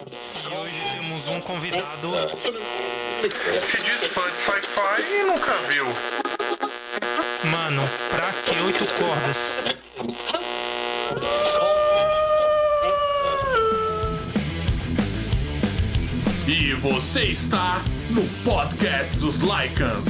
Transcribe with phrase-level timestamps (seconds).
[0.00, 2.12] E hoje temos um convidado.
[3.62, 5.86] Se diz fã de sci-fi e nunca viu.
[7.50, 9.52] Mano, pra que oito cordas?
[16.46, 20.04] E você está no podcast dos Lycans.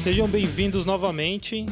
[0.00, 1.66] Sejam bem-vindos novamente.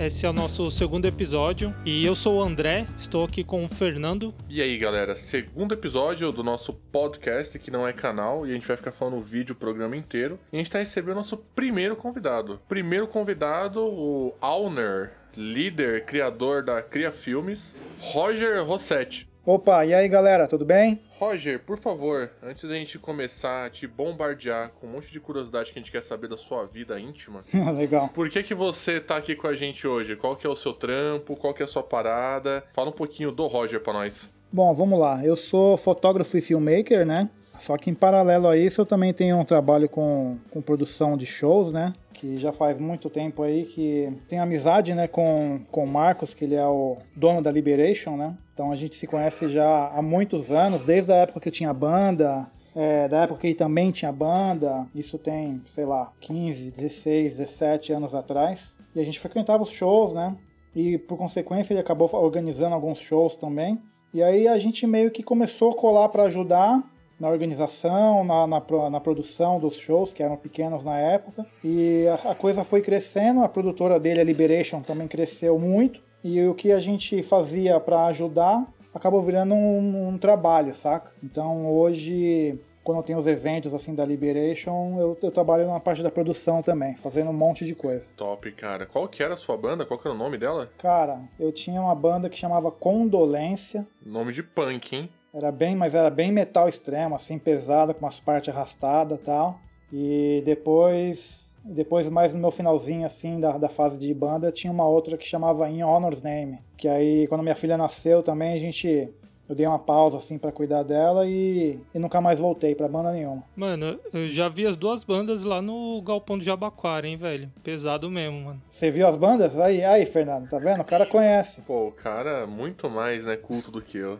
[0.00, 3.68] Esse é o nosso segundo episódio e eu sou o André, estou aqui com o
[3.68, 4.34] Fernando.
[4.48, 8.66] E aí, galera, segundo episódio do nosso podcast, que não é canal, e a gente
[8.66, 10.38] vai ficar falando vídeo o programa inteiro.
[10.52, 12.60] E a gente tá recebendo o nosso primeiro convidado.
[12.68, 19.28] Primeiro convidado, o Auner, líder, criador da Cria Filmes, Roger Rossetti.
[19.46, 21.02] Opa, e aí galera, tudo bem?
[21.18, 25.70] Roger, por favor, antes da gente começar a te bombardear com um monte de curiosidade
[25.70, 27.44] que a gente quer saber da sua vida íntima,
[27.76, 28.08] Legal.
[28.08, 30.16] por que que você tá aqui com a gente hoje?
[30.16, 31.36] Qual que é o seu trampo?
[31.36, 32.64] Qual que é a sua parada?
[32.72, 34.32] Fala um pouquinho do Roger pra nós.
[34.50, 35.22] Bom, vamos lá.
[35.22, 37.28] Eu sou fotógrafo e filmmaker, né?
[37.58, 41.26] Só que em paralelo a isso eu também tenho um trabalho com, com produção de
[41.26, 41.92] shows, né?
[42.14, 46.44] Que já faz muito tempo aí que tenho amizade, né, com, com o Marcos, que
[46.44, 48.34] ele é o dono da Liberation, né?
[48.54, 51.74] Então a gente se conhece já há muitos anos, desde a época que eu tinha
[51.74, 57.36] banda, é, da época que ele também tinha banda, isso tem, sei lá, 15, 16,
[57.38, 58.74] 17 anos atrás.
[58.94, 60.36] E a gente frequentava os shows, né?
[60.74, 63.80] E por consequência ele acabou organizando alguns shows também.
[64.12, 66.82] E aí a gente meio que começou a colar para ajudar
[67.18, 71.46] na organização, na, na, na produção dos shows, que eram pequenos na época.
[71.62, 76.02] E a, a coisa foi crescendo, a produtora dele, a Liberation, também cresceu muito.
[76.22, 81.12] E o que a gente fazia para ajudar acabou virando um, um trabalho, saca?
[81.22, 86.02] Então hoje, quando eu tenho os eventos assim da Liberation, eu, eu trabalho na parte
[86.02, 88.12] da produção também, fazendo um monte de coisa.
[88.16, 88.86] Top, cara.
[88.86, 89.84] Qual que era a sua banda?
[89.84, 90.70] Qual que era o nome dela?
[90.78, 93.86] Cara, eu tinha uma banda que chamava Condolência.
[94.04, 95.10] Nome de punk, hein?
[95.34, 99.58] Era bem, mas era bem metal extremo, assim, pesada, com umas partes arrastadas e tal.
[99.92, 104.86] E depois, depois mais no meu finalzinho, assim, da, da fase de banda, tinha uma
[104.86, 106.60] outra que chamava In Honor's Name.
[106.76, 109.08] Que aí, quando minha filha nasceu também, a gente...
[109.46, 113.12] Eu dei uma pausa, assim, pra cuidar dela e, e nunca mais voltei pra banda
[113.12, 113.42] nenhuma.
[113.54, 117.52] Mano, eu já vi as duas bandas lá no Galpão do Jabaquara, hein, velho?
[117.62, 118.62] Pesado mesmo, mano.
[118.70, 119.60] Você viu as bandas?
[119.60, 120.80] Aí, aí, Fernando, tá vendo?
[120.80, 121.60] O cara conhece.
[121.60, 124.18] Pô, o cara é muito mais, né, culto do que eu.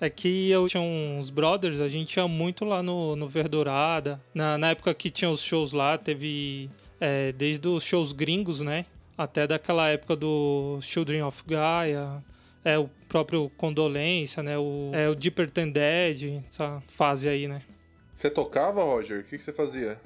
[0.00, 4.20] É que eu tinha uns brothers, a gente ia muito lá no, no Verdurada.
[4.32, 6.70] Na, na época que tinha os shows lá, teve
[7.00, 8.84] é, desde os shows gringos, né?
[9.16, 12.22] Até daquela época do Children of Gaia,
[12.64, 14.56] é o próprio Condolência, né?
[14.56, 17.62] O, é o Deeper Than Dead, essa fase aí, né?
[18.14, 19.20] Você tocava, Roger?
[19.20, 19.98] O que, que você fazia?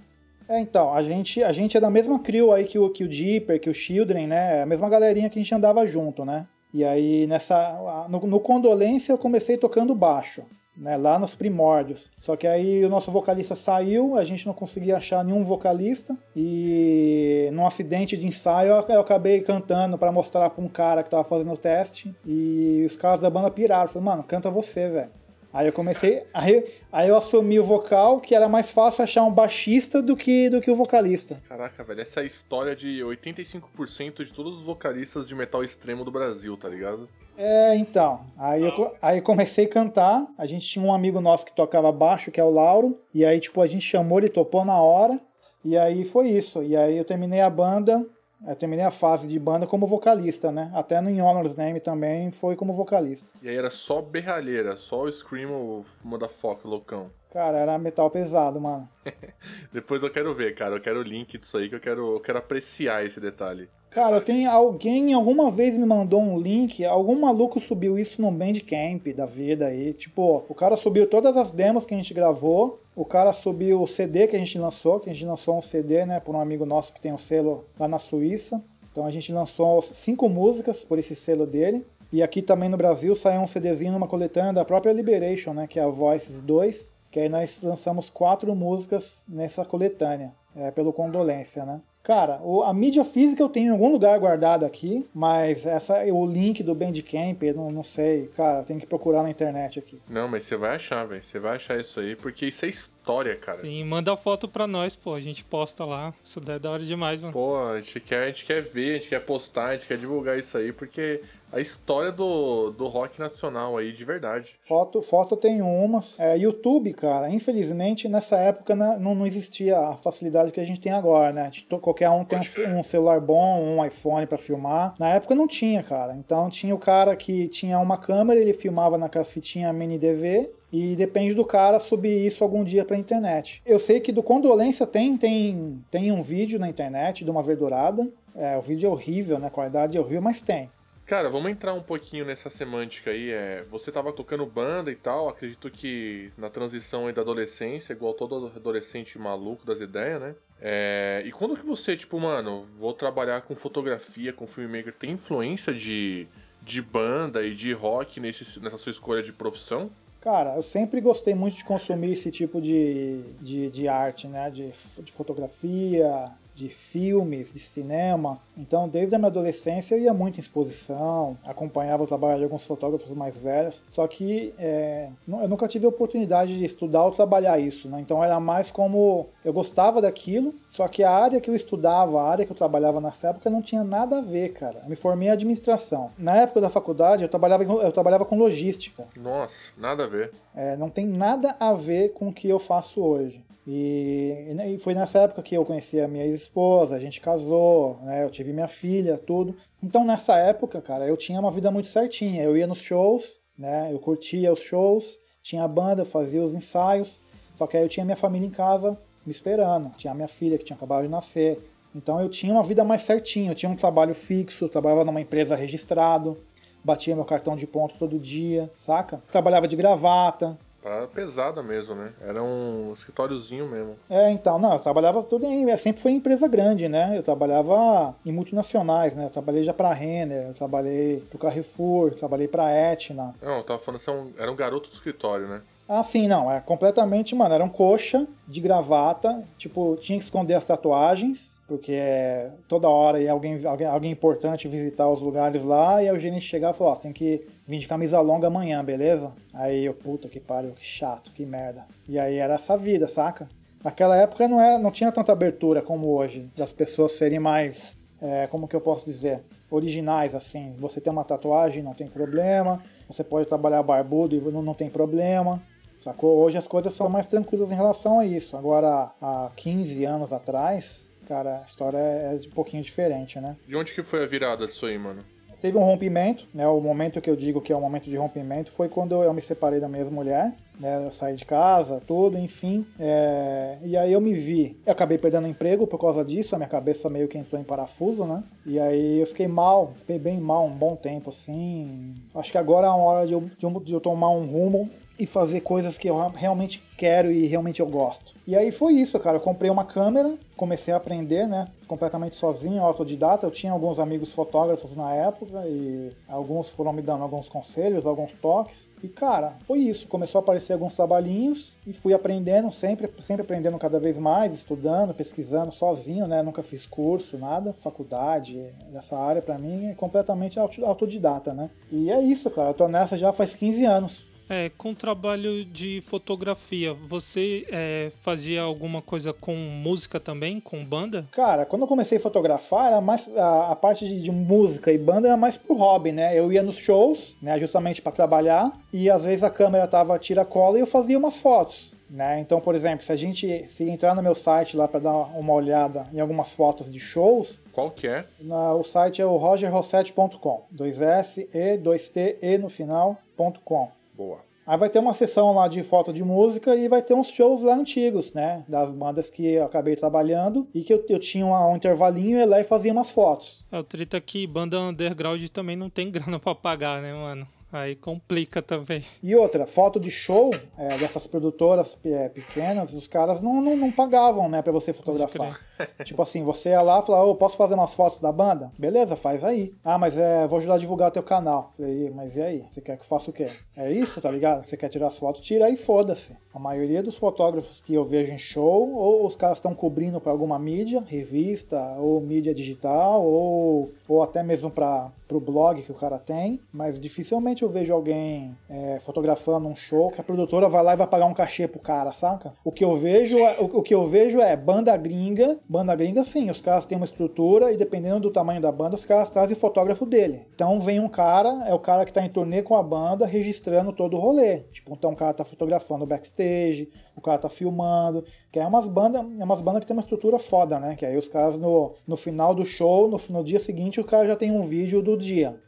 [0.49, 3.09] É, então, a gente, a gente é da mesma crew aí que o, que o
[3.09, 4.59] Deeper, que o Children, né?
[4.59, 6.47] É a mesma galerinha que a gente andava junto, né?
[6.73, 8.07] E aí, nessa.
[8.09, 10.43] No, no Condolência, eu comecei tocando baixo,
[10.77, 10.97] né?
[10.97, 12.11] Lá nos primórdios.
[12.19, 16.17] Só que aí o nosso vocalista saiu, a gente não conseguia achar nenhum vocalista.
[16.35, 21.25] E num acidente de ensaio, eu, acabei cantando pra mostrar pra um cara que tava
[21.25, 22.15] fazendo o teste.
[22.25, 23.89] E os caras da banda piraram.
[23.89, 25.22] Falaram, mano, canta você, velho.
[25.53, 26.25] Aí eu comecei.
[26.33, 30.49] Aí, aí eu assumi o vocal, que era mais fácil achar um baixista do que,
[30.49, 31.43] do que o vocalista.
[31.49, 36.05] Caraca, velho, essa é a história de 85% de todos os vocalistas de metal extremo
[36.05, 37.09] do Brasil, tá ligado?
[37.37, 38.25] É, então.
[38.39, 40.27] Aí eu, aí eu comecei a cantar.
[40.39, 42.99] A gente tinha um amigo nosso que tocava baixo, que é o Lauro.
[43.13, 45.21] E aí, tipo, a gente chamou, ele topou na hora.
[45.65, 46.63] E aí foi isso.
[46.63, 48.07] E aí eu terminei a banda.
[48.47, 50.71] Eu terminei a fase de banda como vocalista, né?
[50.75, 53.29] Até no In Honor's Name também foi como vocalista.
[53.41, 57.11] E aí era só berralheira, só o Scream, o motherfucker, loucão.
[57.33, 58.89] Cara, era metal pesado, mano.
[59.73, 62.21] Depois eu quero ver, cara, eu quero o link disso aí que eu quero, eu
[62.21, 63.69] quero apreciar esse detalhe.
[63.93, 69.07] Cara, tenho alguém alguma vez me mandou um link, algum maluco subiu isso no Bandcamp
[69.15, 69.93] da vida aí.
[69.93, 73.87] Tipo, o cara subiu todas as demos que a gente gravou, o cara subiu o
[73.87, 76.65] CD que a gente lançou, que a gente lançou um CD, né, por um amigo
[76.65, 78.65] nosso que tem um selo lá na Suíça.
[78.91, 81.87] Então a gente lançou cinco músicas por esse selo dele.
[82.11, 85.79] E aqui também no Brasil saiu um CDzinho numa coletânea da própria Liberation, né, que
[85.79, 91.67] é a Voices 2, que aí nós lançamos quatro músicas nessa coletânea, é, pelo Condolência,
[91.67, 91.83] né.
[92.03, 96.63] Cara, a mídia física eu tenho em algum lugar guardado aqui, mas essa o link
[96.63, 100.01] do Bandcamp, eu não, não sei, cara, tem que procurar na internet aqui.
[100.09, 101.23] Não, mas você vai achar, velho.
[101.23, 103.59] Você vai achar isso aí, porque isso é história, cara.
[103.59, 105.15] Sim, manda foto pra nós, pô.
[105.15, 106.15] A gente posta lá.
[106.23, 107.33] Isso daí é da hora demais, mano.
[107.33, 109.99] Pô, a gente, quer, a gente quer ver, a gente quer postar, a gente quer
[109.99, 111.21] divulgar isso aí, porque
[111.53, 114.55] a história do, do rock nacional aí, de verdade.
[114.67, 116.19] Foto, foto tem umas.
[116.19, 120.81] É, YouTube, cara, infelizmente nessa época né, não, não existia a facilidade que a gente
[120.81, 121.51] tem agora, né?
[121.51, 124.95] Tipo, Qualquer um tem um, um celular bom, um iPhone pra filmar.
[124.99, 126.15] Na época não tinha, cara.
[126.15, 130.97] Então tinha o cara que tinha uma câmera, ele filmava naquelas fitinhas mini DV e
[130.97, 133.61] depende do cara subir isso algum dia pra internet.
[133.67, 138.09] Eu sei que do Condolência tem, tem, tem um vídeo na internet de uma verdurada.
[138.35, 139.49] É, o vídeo é horrível, né?
[139.49, 140.71] A qualidade é horrível, mas tem.
[141.05, 143.31] Cara, vamos entrar um pouquinho nessa semântica aí.
[143.31, 148.15] É, você tava tocando banda e tal, acredito que na transição aí da adolescência, igual
[148.15, 150.35] todo adolescente maluco das ideias, né?
[150.59, 155.75] É, e quando que você, tipo, mano, vou trabalhar com fotografia, com filmmaker, tem influência
[155.75, 156.27] de,
[156.63, 159.91] de banda e de rock nesse, nessa sua escolha de profissão?
[160.23, 164.49] Cara, eu sempre gostei muito de consumir esse tipo de, de, de arte, né?
[164.51, 164.73] De,
[165.03, 166.31] de fotografia,
[166.63, 168.39] de filmes, de cinema.
[168.57, 172.65] Então, desde a minha adolescência, eu ia muito em exposição, acompanhava o trabalho de alguns
[172.65, 173.83] fotógrafos mais velhos.
[173.91, 178.01] Só que é, eu nunca tive a oportunidade de estudar ou trabalhar isso, né?
[178.01, 182.31] Então, era mais como eu gostava daquilo, só que a área que eu estudava, a
[182.31, 184.83] área que eu trabalhava nessa época, não tinha nada a ver, cara.
[184.85, 186.13] Eu me formei em administração.
[186.17, 189.05] Na época da faculdade, eu trabalhava, eu trabalhava com logística.
[189.17, 190.33] Nossa, nada a ver.
[190.55, 193.43] É, não tem nada a ver com o que eu faço hoje.
[193.67, 198.25] E, e foi nessa época que eu conheci a minha esposa, a gente casou, né,
[198.25, 199.57] eu tive minha filha, tudo.
[199.83, 202.43] Então nessa época, cara, eu tinha uma vida muito certinha.
[202.43, 207.21] Eu ia nos shows, né, eu curtia os shows, tinha a banda, fazia os ensaios.
[207.57, 210.59] Só que aí eu tinha minha família em casa me esperando, tinha a minha filha
[210.59, 211.61] que tinha acabado de nascer.
[211.95, 215.55] Então eu tinha uma vida mais certinha, eu tinha um trabalho fixo, trabalhava numa empresa
[215.55, 216.39] registrado,
[216.83, 219.23] batia meu cartão de ponto todo dia, saca?
[219.31, 222.13] Trabalhava de gravata, Parada pesada mesmo, né?
[222.21, 223.95] Era um escritóriozinho mesmo.
[224.11, 225.77] É, então, não, eu trabalhava tudo em.
[225.77, 227.17] Sempre foi em empresa grande, né?
[227.17, 229.27] Eu trabalhava em multinacionais, né?
[229.27, 233.33] Eu trabalhei já pra Renner, eu trabalhei pro Carrefour, trabalhei pra Etna.
[233.41, 235.61] Não, eu tava falando que você era um- era um garoto do escritório, né?
[235.89, 240.55] Ah, sim, não, é completamente, mano, era um coxa de gravata, tipo, tinha que esconder
[240.55, 246.03] as tatuagens, porque é, toda hora ia alguém, alguém, alguém importante visitar os lugares lá,
[246.03, 248.85] e aí o gerente e falou, ó, você tem que vir de camisa longa amanhã,
[248.85, 249.33] beleza?
[249.55, 251.87] Aí eu, puta que pariu, que chato, que merda.
[252.07, 253.49] E aí era essa vida, saca?
[253.83, 258.47] Naquela época não, era, não tinha tanta abertura como hoje, das pessoas serem mais, é,
[258.49, 260.75] como que eu posso dizer, originais, assim.
[260.79, 264.91] Você tem uma tatuagem, não tem problema, você pode trabalhar barbudo e não, não tem
[264.91, 265.63] problema.
[265.99, 266.37] Sacou?
[266.37, 268.59] Hoje as coisas são mais tranquilas em relação a isso.
[268.59, 273.57] Agora, há 15 anos atrás, cara, a história é um pouquinho diferente, né?
[273.67, 275.25] De onde que foi a virada disso aí, mano?
[275.63, 276.67] Teve um rompimento, né?
[276.67, 279.41] O momento que eu digo que é o momento de rompimento foi quando eu me
[279.41, 281.07] separei da mesma mulher, né?
[281.07, 282.85] Eu saí de casa, tudo, enfim.
[282.99, 284.77] É, E aí eu me vi.
[284.85, 288.25] Eu acabei perdendo emprego por causa disso, a minha cabeça meio que entrou em parafuso,
[288.25, 288.43] né?
[288.67, 292.15] E aí eu fiquei mal, fiquei bem mal um bom tempo, assim.
[292.35, 293.51] Acho que agora é uma hora de eu-
[293.85, 294.91] de eu tomar um rumo
[295.23, 298.33] e fazer coisas que eu realmente quero e realmente eu gosto.
[298.47, 299.37] E aí foi isso, cara.
[299.37, 301.69] Eu comprei uma câmera, comecei a aprender, né?
[301.87, 303.47] Completamente sozinho, autodidata.
[303.47, 308.33] Eu tinha alguns amigos fotógrafos na época e alguns foram me dando alguns conselhos, alguns
[308.33, 308.91] toques.
[309.03, 310.09] E, cara, foi isso.
[310.09, 315.15] Começou a aparecer alguns trabalhinhos e fui aprendendo, sempre, sempre aprendendo cada vez mais, estudando,
[315.15, 316.43] pesquisando sozinho, né?
[316.43, 318.61] Nunca fiz curso, nada, faculdade.
[318.93, 321.71] Nessa área, pra mim, é completamente auto- autodidata, né?
[321.93, 322.71] E é isso, cara.
[322.71, 324.32] Eu tô nessa já faz 15 anos.
[324.49, 330.85] É, com o trabalho de fotografia, você é, fazia alguma coisa com música também, com
[330.85, 331.27] banda?
[331.33, 334.99] Cara, quando eu comecei a fotografar, era mais a, a parte de, de música e
[334.99, 336.39] banda era mais pro hobby, né?
[336.39, 340.77] Eu ia nos shows, né, justamente para trabalhar, e às vezes a câmera tava tira-cola
[340.77, 341.95] e eu fazia umas fotos.
[342.11, 342.41] Né?
[342.41, 345.55] Então, por exemplo, se a gente se entrar no meu site lá para dar uma
[345.55, 348.27] olhada em algumas fotos de shows, Qual que é?
[348.39, 353.91] na- o site é o rogerrossetti.com, 2S e 2T e no final.com.
[354.15, 354.41] Boa.
[354.65, 357.63] Aí vai ter uma sessão lá de foto de música e vai ter uns shows
[357.63, 358.65] lá antigos, né?
[358.69, 362.41] Das bandas que eu acabei trabalhando e que eu, eu tinha um, um intervalinho e
[362.41, 363.67] ia lá e fazia umas fotos.
[363.73, 367.47] É, o treta que banda underground também não tem grana pra pagar, né, mano?
[367.73, 369.03] Aí complica também.
[369.23, 373.91] E outra, foto de show é, dessas produtoras é, pequenas, os caras não, não, não
[373.91, 375.59] pagavam, né, pra você fotografar.
[376.05, 378.71] tipo assim, você ia lá e falava, ô, posso fazer umas fotos da banda?
[378.79, 379.75] Beleza, faz aí.
[379.83, 381.73] Ah, mas é, vou ajudar a divulgar teu canal.
[381.77, 382.65] Falei, mas e aí?
[382.71, 383.51] Você quer que eu faça o quê?
[383.75, 384.67] É isso, tá ligado?
[384.67, 385.41] Você quer tirar as fotos?
[385.41, 386.37] Tira aí, foda-se.
[386.53, 390.31] A maioria dos fotógrafos que eu vejo em show, ou os caras estão cobrindo pra
[390.31, 395.95] alguma mídia, revista, ou mídia digital, ou, ou até mesmo pra pro blog que o
[395.95, 400.83] cara tem, mas dificilmente eu vejo alguém é, fotografando um show que a produtora vai
[400.83, 402.55] lá e vai pagar um cachê pro cara, saca?
[402.65, 406.25] O que eu vejo é, o, o que eu vejo é banda gringa, banda gringa
[406.25, 409.57] sim, os caras têm uma estrutura e dependendo do tamanho da banda, os caras trazem
[409.57, 410.47] fotógrafo dele.
[410.55, 413.93] Então vem um cara, é o cara que tá em turnê com a banda, registrando
[413.93, 414.61] todo o rolê.
[414.73, 419.25] Tipo, então o cara tá fotografando backstage, o cara tá filmando, que é umas bandas,
[419.39, 420.97] é umas bandas que tem uma estrutura foda, né?
[420.97, 424.27] Que aí os caras no, no final do show, no, no dia seguinte, o cara
[424.27, 425.61] já tem um vídeo do dia.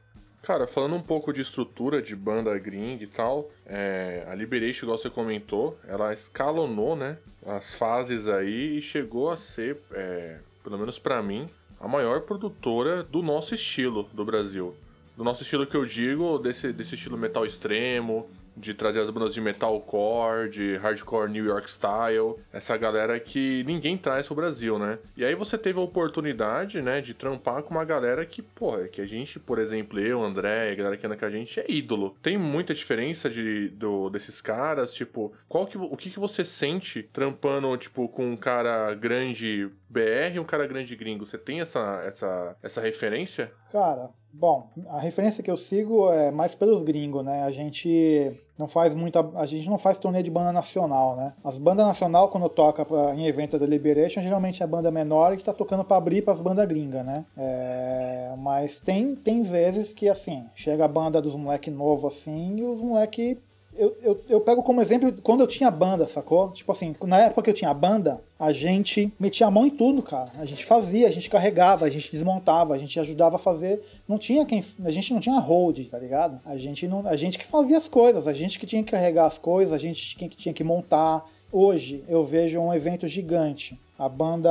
[0.44, 4.98] Cara, falando um pouco de estrutura de banda gringa e tal, é, a Liberation, igual
[4.98, 10.98] você comentou, ela escalonou, né, as fases aí e chegou a ser, é, pelo menos
[10.98, 11.48] para mim,
[11.80, 14.76] a maior produtora do nosso estilo do Brasil.
[15.16, 19.34] Do nosso estilo que eu digo, desse, desse estilo metal extremo, de trazer as bandas
[19.34, 24.98] de metalcore, de hardcore New York style, essa galera que ninguém traz pro Brasil, né?
[25.16, 29.00] E aí você teve a oportunidade, né, de trampar com uma galera que, porra, que
[29.00, 32.16] a gente, por exemplo, eu, André, a galera que anda com a gente é ídolo.
[32.22, 37.02] Tem muita diferença de, do, desses caras, tipo, qual que, o que, que você sente
[37.02, 41.26] trampando, tipo, com um cara grande BR e um cara grande gringo?
[41.26, 43.52] Você tem essa, essa, essa referência?
[43.70, 47.42] Cara, bom, a referência que eu sigo é mais pelos gringos, né?
[47.42, 49.28] A gente não faz muita.
[49.34, 51.32] A gente não faz turnê de banda nacional, né?
[51.42, 55.44] As bandas nacional, quando toca pra, em evento da Liberation, geralmente é banda menor que
[55.44, 57.24] tá tocando pra abrir pras bandas gringas, né?
[57.36, 62.62] É, mas tem, tem vezes que, assim, chega a banda dos moleque novo assim e
[62.62, 63.38] os moleque
[63.76, 66.50] eu, eu, eu, pego como exemplo quando eu tinha banda, sacou?
[66.50, 70.02] Tipo assim, na época que eu tinha banda, a gente metia a mão em tudo,
[70.02, 70.30] cara.
[70.38, 73.82] A gente fazia, a gente carregava, a gente desmontava, a gente ajudava a fazer.
[74.06, 74.64] Não tinha quem.
[74.84, 76.40] A gente não tinha hold, tá ligado?
[76.44, 79.26] A gente, não, a gente que fazia as coisas, a gente que tinha que carregar
[79.26, 81.24] as coisas, a gente que tinha que montar.
[81.56, 84.50] Hoje eu vejo um evento gigante a banda,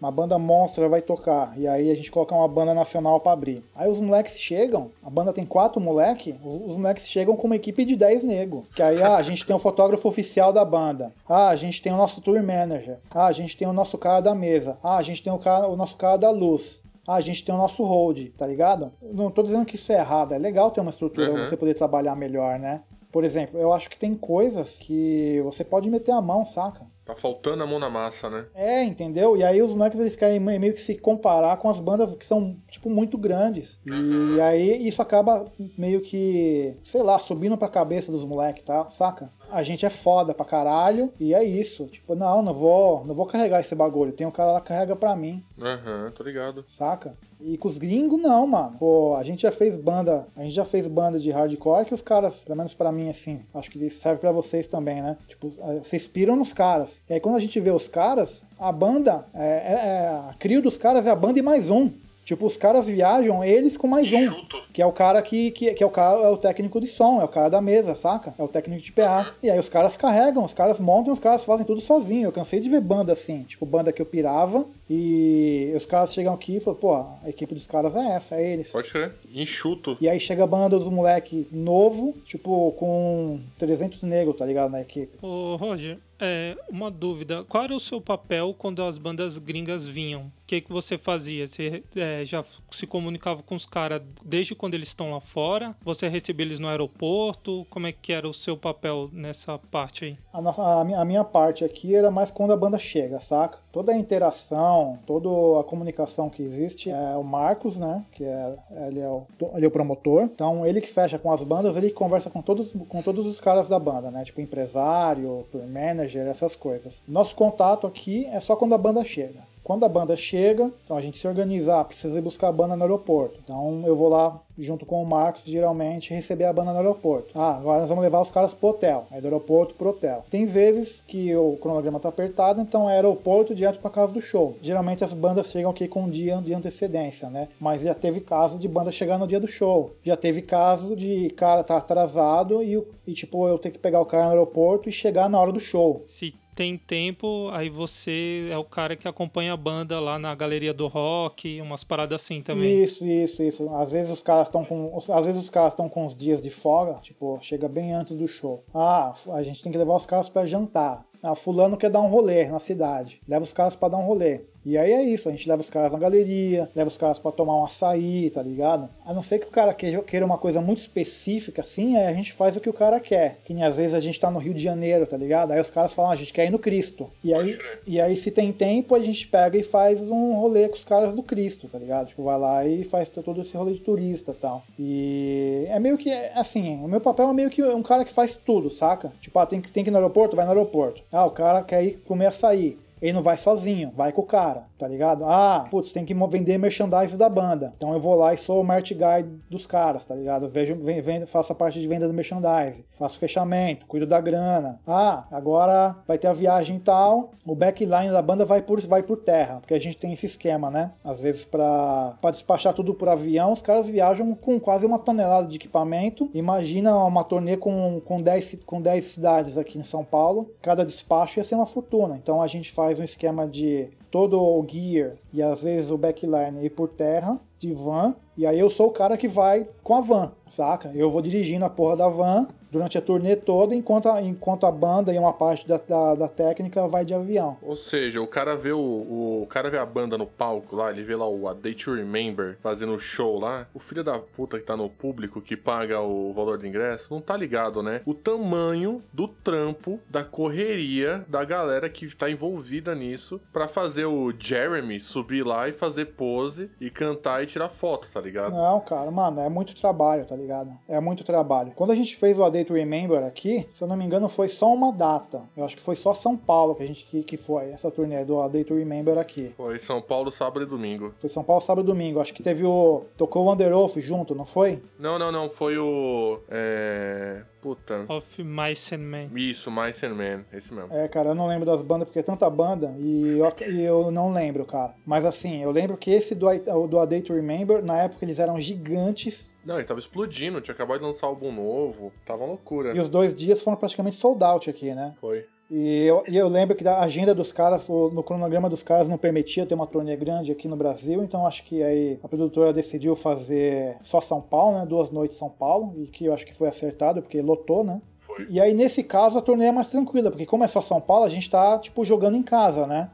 [0.00, 3.62] uma banda monstra vai tocar e aí a gente coloca uma banda nacional para abrir.
[3.72, 7.54] Aí os moleques chegam, a banda tem quatro moleque, os, os moleques chegam com uma
[7.54, 8.66] equipe de 10 nego.
[8.74, 11.12] Que aí ah, a gente tem o fotógrafo oficial da banda.
[11.28, 12.98] Ah, a gente tem o nosso tour manager.
[13.12, 14.76] Ah, a gente tem o nosso cara da mesa.
[14.82, 16.82] Ah, a gente tem o, cara, o nosso cara da luz.
[17.06, 18.90] Ah, a gente tem o nosso hold, tá ligado?
[19.00, 21.34] Não tô dizendo que isso é errado, é legal ter uma estrutura uhum.
[21.34, 22.80] pra você poder trabalhar melhor, né?
[23.14, 26.84] Por exemplo, eu acho que tem coisas que você pode meter a mão, saca?
[27.04, 28.46] Tá faltando a mão na massa, né?
[28.52, 29.36] É, entendeu?
[29.36, 32.56] E aí os moleques eles querem meio que se comparar com as bandas que são,
[32.68, 33.78] tipo, muito grandes.
[33.86, 35.44] E aí isso acaba
[35.78, 38.90] meio que, sei lá, subindo pra cabeça dos moleques, tá?
[38.90, 39.30] Saca?
[39.54, 41.86] A gente é foda pra caralho e é isso.
[41.86, 44.12] Tipo, não, não vou, não vou carregar esse bagulho.
[44.12, 45.44] Tem um cara lá que carrega pra mim.
[45.60, 46.64] Aham, uhum, tô ligado.
[46.66, 47.16] Saca?
[47.40, 48.76] E com os gringos, não, mano.
[48.78, 52.02] Pô, a gente já fez banda, a gente já fez banda de hardcore que os
[52.02, 55.16] caras, pelo menos pra mim, assim, acho que serve pra vocês também, né?
[55.28, 57.02] Tipo, vocês piram nos caras.
[57.08, 60.62] E aí quando a gente vê os caras, a banda, é, é, é a crio
[60.62, 61.90] dos caras é a banda e mais um.
[62.24, 64.44] Tipo, os caras viajam, eles com mais um.
[64.72, 67.20] Que é o cara que, que, que, é o cara, é o técnico de som,
[67.20, 68.34] é o cara da mesa, saca?
[68.38, 69.34] É o técnico de PA.
[69.42, 72.28] E aí os caras carregam, os caras montam, os caras fazem tudo sozinho.
[72.28, 74.66] Eu cansei de ver banda assim, tipo, banda que eu pirava.
[74.88, 78.52] E os caras chegam aqui e falam, pô, a equipe dos caras é essa, é
[78.52, 78.68] eles.
[78.68, 79.96] Pode crer, enxuto.
[80.00, 84.80] E aí chega a banda dos moleque novo, tipo, com 300 negros, tá ligado, na
[84.80, 85.10] equipe.
[85.22, 87.44] Ô, Roger, é, uma dúvida.
[87.44, 90.30] Qual era o seu papel quando as bandas gringas vinham?
[90.46, 91.46] Que, que você fazia?
[91.46, 95.74] Você é, já se comunicava com os caras desde quando eles estão lá fora?
[95.82, 97.66] Você recebia eles no aeroporto?
[97.70, 100.18] Como é que era o seu papel nessa parte aí?
[100.32, 103.58] A, a, a minha parte aqui era mais quando a banda chega, saca?
[103.72, 108.04] Toda a interação, toda a comunicação que existe é o Marcos, né?
[108.12, 110.22] Que é, ele, é o, ele é o promotor.
[110.22, 113.68] Então, ele que fecha com as bandas, ele conversa com todos, com todos os caras
[113.68, 114.24] da banda, né?
[114.24, 117.02] Tipo, empresário, tour manager, essas coisas.
[117.08, 119.53] Nosso contato aqui é só quando a banda chega.
[119.64, 122.76] Quando a banda chega, então a gente se organizar, ah, precisa ir buscar a banda
[122.76, 123.40] no aeroporto.
[123.42, 127.30] Então eu vou lá junto com o Marcos, geralmente, receber a banda no aeroporto.
[127.34, 129.06] Ah, agora nós vamos levar os caras pro hotel.
[129.10, 130.22] Aí do aeroporto pro hotel.
[130.30, 134.54] Tem vezes que o cronograma tá apertado, então é aeroporto direto pra casa do show.
[134.60, 137.48] Geralmente as bandas chegam aqui com um dia de antecedência, né?
[137.58, 139.94] Mas já teve caso de banda chegar no dia do show.
[140.04, 144.06] Já teve caso de cara tá atrasado e, e tipo, eu ter que pegar o
[144.06, 146.02] cara no aeroporto e chegar na hora do show.
[146.06, 150.72] Se tem tempo, aí você é o cara que acompanha a banda lá na galeria
[150.72, 152.82] do rock, umas paradas assim também.
[152.82, 153.68] Isso, isso, isso.
[153.74, 156.50] Às vezes os caras estão com, às vezes os caras estão com os dias de
[156.50, 158.64] folga, tipo, chega bem antes do show.
[158.72, 161.04] Ah, a gente tem que levar os caras para jantar.
[161.22, 163.20] Ah, fulano quer dar um rolê na cidade.
[163.26, 164.42] Leva os caras para dar um rolê.
[164.64, 167.32] E aí é isso, a gente leva os caras na galeria, leva os caras para
[167.32, 168.88] tomar um açaí, tá ligado?
[169.04, 172.56] A não ser que o cara queira uma coisa muito específica, assim, a gente faz
[172.56, 173.38] o que o cara quer.
[173.44, 175.52] Que nem às vezes a gente tá no Rio de Janeiro, tá ligado?
[175.52, 177.10] Aí os caras falam, ah, a gente quer ir no Cristo.
[177.22, 180.76] E aí, e aí se tem tempo, a gente pega e faz um rolê com
[180.76, 182.08] os caras do Cristo, tá ligado?
[182.08, 184.62] Tipo, vai lá e faz todo esse rolê de turista e tal.
[184.78, 188.36] E é meio que, assim, o meu papel é meio que um cara que faz
[188.36, 189.12] tudo, saca?
[189.20, 191.02] Tipo, ah, tem que, tem que ir no aeroporto, vai no aeroporto.
[191.12, 192.78] Ah, o cara quer ir comer açaí.
[193.04, 195.24] Ele não vai sozinho, vai com o cara, tá ligado?
[195.24, 197.72] Ah, putz, tem que vender merchandise da banda.
[197.74, 200.46] Então eu vou lá e sou o merch guy dos caras, tá ligado?
[200.50, 204.78] Vejo, vendo, faço a parte de venda do merchandise, faço fechamento, cuido da grana.
[204.86, 209.02] Ah, agora vai ter a viagem e tal, o backline da banda vai por, vai
[209.02, 210.92] por terra, porque a gente tem esse esquema, né?
[211.02, 215.56] Às vezes para despachar tudo por avião, os caras viajam com quase uma tonelada de
[215.56, 216.28] equipamento.
[216.34, 221.40] Imagina uma turnê com, com, 10, com 10 cidades aqui em São Paulo, cada despacho
[221.40, 222.18] ia ser uma fortuna.
[222.22, 226.64] Então a gente faz um esquema de todo o gear e às vezes o backline
[226.64, 230.00] ir por terra de van, e aí eu sou o cara que vai com a
[230.00, 230.92] van, saca?
[230.94, 234.72] Eu vou dirigindo a porra da van durante a turnê toda, enquanto a, enquanto a
[234.72, 237.56] banda e uma parte da, da, da, técnica vai de avião.
[237.62, 240.90] Ou seja, o cara vê o, o, o, cara vê a banda no palco lá,
[240.90, 244.18] ele vê lá o A Day to Remember fazendo o show lá, o filho da
[244.18, 248.00] puta que tá no público, que paga o valor do ingresso, não tá ligado, né?
[248.04, 254.32] O tamanho do trampo, da correria da galera que tá envolvida nisso para fazer o
[254.36, 258.52] Jeremy subir lá e fazer pose e cantar e tirar foto, tá ligado?
[258.52, 260.72] Não, cara, mano, é muito trabalho, tá ligado?
[260.88, 261.72] É muito trabalho.
[261.76, 264.28] Quando a gente fez o A Day to Remember aqui, se eu não me engano,
[264.28, 265.42] foi só uma data.
[265.56, 268.24] Eu acho que foi só São Paulo que a gente que, que foi essa turnê
[268.24, 269.54] do A Day to Remember aqui.
[269.56, 271.14] Foi São Paulo, sábado e domingo.
[271.18, 272.20] Foi São Paulo, sábado e domingo.
[272.20, 273.04] Acho que teve o.
[273.16, 274.82] Tocou o Underoath junto, não foi?
[274.98, 275.50] Não, não, não.
[275.50, 276.40] Foi o.
[276.48, 277.42] É.
[277.64, 278.04] Puta.
[278.10, 279.30] Of Mice and Men.
[279.34, 280.92] Isso, Mice and Men, esse mesmo.
[280.92, 284.10] É, cara, eu não lembro das bandas porque é tanta banda e eu, e eu
[284.10, 284.94] não lembro, cara.
[285.06, 286.46] Mas assim, eu lembro que esse do,
[286.86, 289.53] do A Day to Remember, na época eles eram gigantes.
[289.64, 292.94] Não, ele tava explodindo, tinha acabado de lançar álbum novo, tava uma loucura.
[292.94, 295.14] E os dois dias foram praticamente sold out aqui, né?
[295.20, 295.46] Foi.
[295.70, 299.16] E eu, e eu, lembro que a agenda dos caras, no cronograma dos caras, não
[299.16, 303.16] permitia ter uma turnê grande aqui no Brasil, então acho que aí a produtora decidiu
[303.16, 304.86] fazer só São Paulo, né?
[304.86, 308.00] Duas noites São Paulo, e que eu acho que foi acertado, porque lotou, né?
[308.20, 308.46] Foi.
[308.50, 311.24] E aí, nesse caso, a turnê é mais tranquila, porque como é só São Paulo,
[311.24, 313.10] a gente tá, tipo, jogando em casa, né?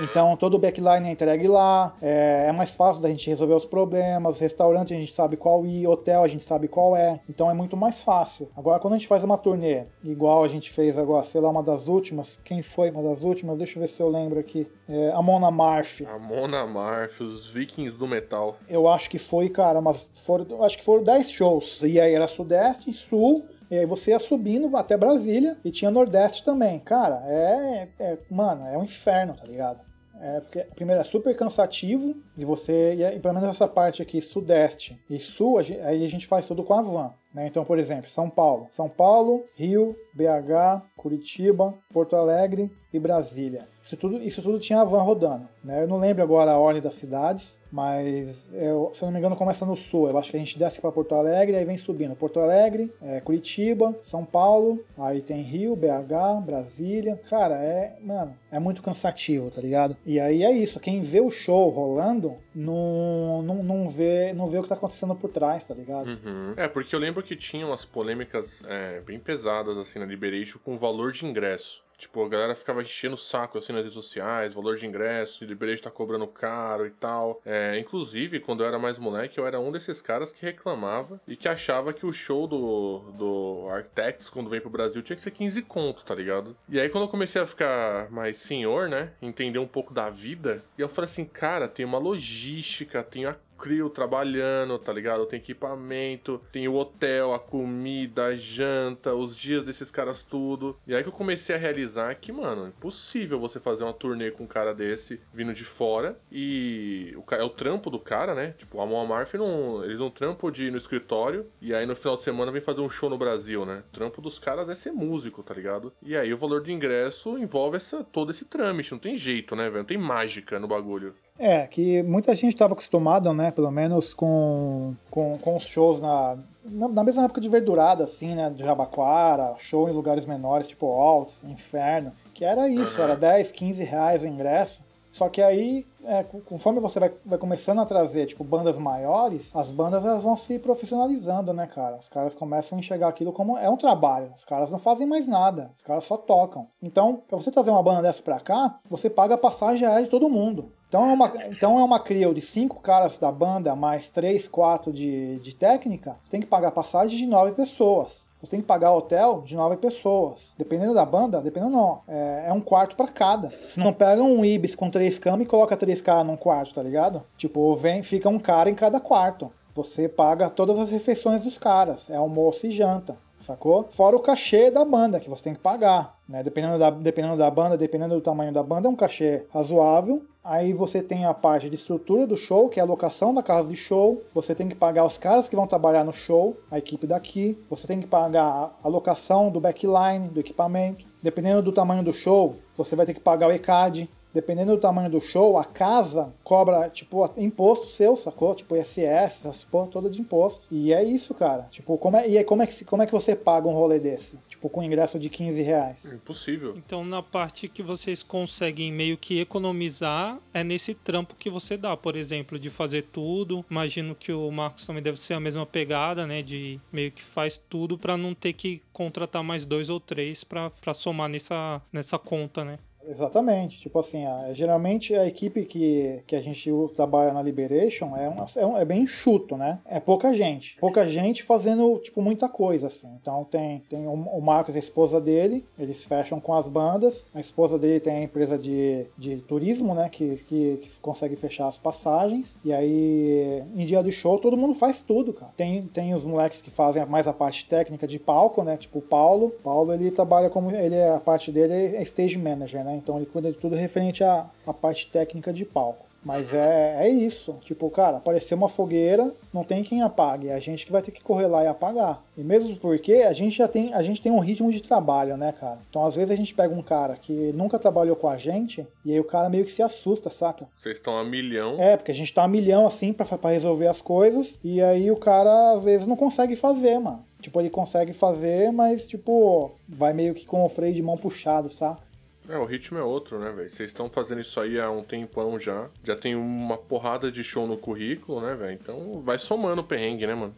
[0.00, 3.64] Então todo o backline é entregue lá, é, é, mais fácil da gente resolver os
[3.64, 7.54] problemas, restaurante a gente sabe qual ir, hotel a gente sabe qual é, então é
[7.54, 8.50] muito mais fácil.
[8.56, 11.62] Agora quando a gente faz uma turnê, igual a gente fez agora, sei lá, uma
[11.62, 13.56] das últimas, quem foi uma das últimas?
[13.56, 14.66] Deixa eu ver se eu lembro aqui.
[14.88, 16.04] É, a Mona Marf.
[16.04, 18.56] A Mona Marf, os vikings do metal.
[18.68, 22.26] Eu acho que foi, cara, mas foram, acho que foram 10 shows, e aí era
[22.26, 26.78] Sudeste, Sul, e aí você ia subindo até Brasília e tinha Nordeste também.
[26.80, 29.80] Cara, é, é mano, é um inferno, tá ligado?
[30.20, 34.98] É porque, primeiro, é super cansativo e você, e pelo menos essa parte aqui, Sudeste
[35.10, 37.12] e Sul, aí a gente faz tudo com a van.
[37.34, 37.48] Né?
[37.48, 38.68] Então, por exemplo, São Paulo.
[38.70, 43.66] São Paulo, Rio, BH, Curitiba, Porto Alegre e Brasília.
[43.82, 45.46] Isso tudo, isso tudo tinha a van rodando.
[45.62, 45.82] Né?
[45.82, 49.36] Eu não lembro agora a ordem das cidades, mas eu, se eu não me engano
[49.36, 50.08] começa no sul.
[50.08, 52.14] Eu acho que a gente desce para Porto Alegre e vem subindo.
[52.14, 57.20] Porto Alegre, é, Curitiba, São Paulo, aí tem Rio, BH, Brasília.
[57.28, 59.96] Cara, é, mano, é muito cansativo, tá ligado?
[60.06, 60.80] E aí é isso.
[60.80, 65.14] Quem vê o show rolando não, não, não, vê, não vê o que tá acontecendo
[65.14, 66.06] por trás, tá ligado?
[66.06, 66.54] Uhum.
[66.56, 70.74] É, porque eu lembro que tinha umas polêmicas é, bem pesadas assim na Liberation com
[70.74, 71.83] o valor de ingresso.
[71.98, 75.46] Tipo, a galera ficava enchendo o saco assim nas redes sociais, valor de ingresso, e
[75.46, 77.40] Liberation tá cobrando caro e tal.
[77.44, 81.36] É, inclusive, quando eu era mais moleque, eu era um desses caras que reclamava e
[81.36, 85.30] que achava que o show do, do Architects, quando vem pro Brasil, tinha que ser
[85.30, 86.56] 15 conto, tá ligado?
[86.68, 89.12] E aí, quando eu comecei a ficar mais senhor, né?
[89.22, 93.36] Entender um pouco da vida, e eu falei assim, cara, tem uma logística, tem a
[93.58, 95.26] crew trabalhando, tá ligado?
[95.26, 100.78] Tem equipamento, tem o hotel, a comida, a janta, os dias desses caras tudo.
[100.86, 104.30] E aí que eu comecei a realizar que, mano, é impossível você fazer uma turnê
[104.30, 108.54] com um cara desse vindo de fora e o, é o trampo do cara, né?
[108.58, 111.96] Tipo, a Moa Marf não, eles não trampo de ir no escritório e aí no
[111.96, 113.82] final de semana vem fazer um show no Brasil, né?
[113.88, 115.92] O trampo dos caras é ser músico, tá ligado?
[116.02, 119.64] E aí o valor do ingresso envolve essa, todo esse trâmite, não tem jeito, né,
[119.64, 119.78] velho?
[119.78, 121.14] Não tem mágica no bagulho.
[121.36, 126.38] É, que muita gente estava acostumada, né, pelo menos com, com, com os shows na,
[126.64, 130.86] na, na, mesma época de verdurada, assim, né, de Jabaquara, show em lugares menores, tipo
[130.86, 134.83] Altos, Inferno, que era isso, era 10, 15 reais o ingresso.
[135.14, 139.70] Só que aí, é, conforme você vai, vai começando a trazer, tipo, bandas maiores, as
[139.70, 141.98] bandas elas vão se profissionalizando, né, cara?
[141.98, 144.32] Os caras começam a enxergar aquilo como é um trabalho.
[144.36, 146.66] Os caras não fazem mais nada, os caras só tocam.
[146.82, 150.10] Então, pra você trazer uma banda dessa pra cá, você paga a passagem aérea de
[150.10, 150.72] todo mundo.
[150.88, 154.92] Então é uma, então é uma crio de cinco caras da banda, mais três, quatro
[154.92, 156.16] de, de técnica.
[156.22, 158.28] Você tem que pagar passagem de nove pessoas.
[158.44, 160.54] Você tem que pagar hotel de nove pessoas.
[160.58, 162.02] Dependendo da banda, dependendo não.
[162.06, 163.50] É, é um quarto para cada.
[163.66, 166.82] Você não pega um Ibis com três camas e coloca três caras num quarto, tá
[166.82, 167.22] ligado?
[167.38, 169.50] Tipo, vem, fica um cara em cada quarto.
[169.74, 172.10] Você paga todas as refeições dos caras.
[172.10, 173.88] É almoço e janta sacou?
[173.90, 176.42] Fora o cachê da banda que você tem que pagar, né?
[176.42, 180.24] Dependendo da, dependendo da banda, dependendo do tamanho da banda, é um cachê razoável.
[180.42, 183.70] Aí você tem a parte de estrutura do show, que é a locação da casa
[183.70, 184.22] de show.
[184.34, 187.58] Você tem que pagar os caras que vão trabalhar no show, a equipe daqui.
[187.70, 191.06] Você tem que pagar a locação do backline, do equipamento.
[191.22, 195.08] Dependendo do tamanho do show, você vai ter que pagar o ECAD, dependendo do tamanho
[195.08, 198.54] do show, a casa cobra, tipo, imposto seu, sacou?
[198.54, 200.66] Tipo, ISS, essas porra toda de imposto.
[200.70, 201.68] E é isso, cara.
[201.70, 204.38] Tipo, como é, e como é, que, como é que você paga um rolê desse?
[204.48, 206.12] Tipo, com ingresso de 15 reais.
[206.12, 206.74] Impossível.
[206.76, 211.96] Então, na parte que vocês conseguem meio que economizar, é nesse trampo que você dá,
[211.96, 213.64] por exemplo, de fazer tudo.
[213.70, 216.42] Imagino que o Marcos também deve ser a mesma pegada, né?
[216.42, 220.72] De meio que faz tudo para não ter que contratar mais dois ou três para
[220.94, 222.78] somar nessa, nessa conta, né?
[223.08, 223.78] Exatamente.
[223.80, 228.46] Tipo assim, a, geralmente a equipe que, que a gente trabalha na Liberation é, uma,
[228.56, 229.78] é, um, é, bem enxuto, né?
[229.84, 230.76] É pouca gente.
[230.78, 233.08] Pouca gente fazendo, tipo, muita coisa, assim.
[233.20, 237.30] Então tem, tem o, o Marcos, a esposa dele, eles fecham com as bandas.
[237.34, 240.08] A esposa dele tem a empresa de, de turismo, né?
[240.08, 242.58] Que, que, que consegue fechar as passagens.
[242.64, 245.52] E aí, em dia de show, todo mundo faz tudo, cara.
[245.56, 248.76] Tem, tem os moleques que fazem mais a parte técnica de palco, né?
[248.76, 249.50] Tipo o Paulo.
[249.62, 250.70] Paulo, ele trabalha como...
[250.70, 252.93] Ele é, a parte dele é stage manager, né?
[252.94, 256.04] Então ele cuida de tudo referente à, à parte técnica de palco.
[256.24, 257.56] Mas é, é isso.
[257.60, 260.48] Tipo, cara, apareceu uma fogueira, não tem quem apague.
[260.48, 262.22] É a gente que vai ter que correr lá e apagar.
[262.36, 265.52] E mesmo porque a gente já tem, a gente tem um ritmo de trabalho, né,
[265.52, 265.78] cara?
[265.90, 269.12] Então, às vezes a gente pega um cara que nunca trabalhou com a gente e
[269.12, 270.66] aí o cara meio que se assusta, saca?
[270.78, 271.78] Vocês estão a milhão.
[271.78, 275.16] É, porque a gente tá a milhão assim pra resolver as coisas e aí o
[275.16, 277.22] cara às vezes não consegue fazer, mano.
[277.44, 281.68] Tipo, ele consegue fazer, mas, tipo, vai meio que com o freio de mão puxado,
[281.68, 282.00] saca?
[282.48, 283.68] É, o ritmo é outro, né, velho?
[283.68, 285.88] Vocês estão fazendo isso aí há um tempão já.
[286.02, 288.72] Já tem uma porrada de show no currículo, né, velho?
[288.72, 290.54] Então vai somando o perrengue, né, mano?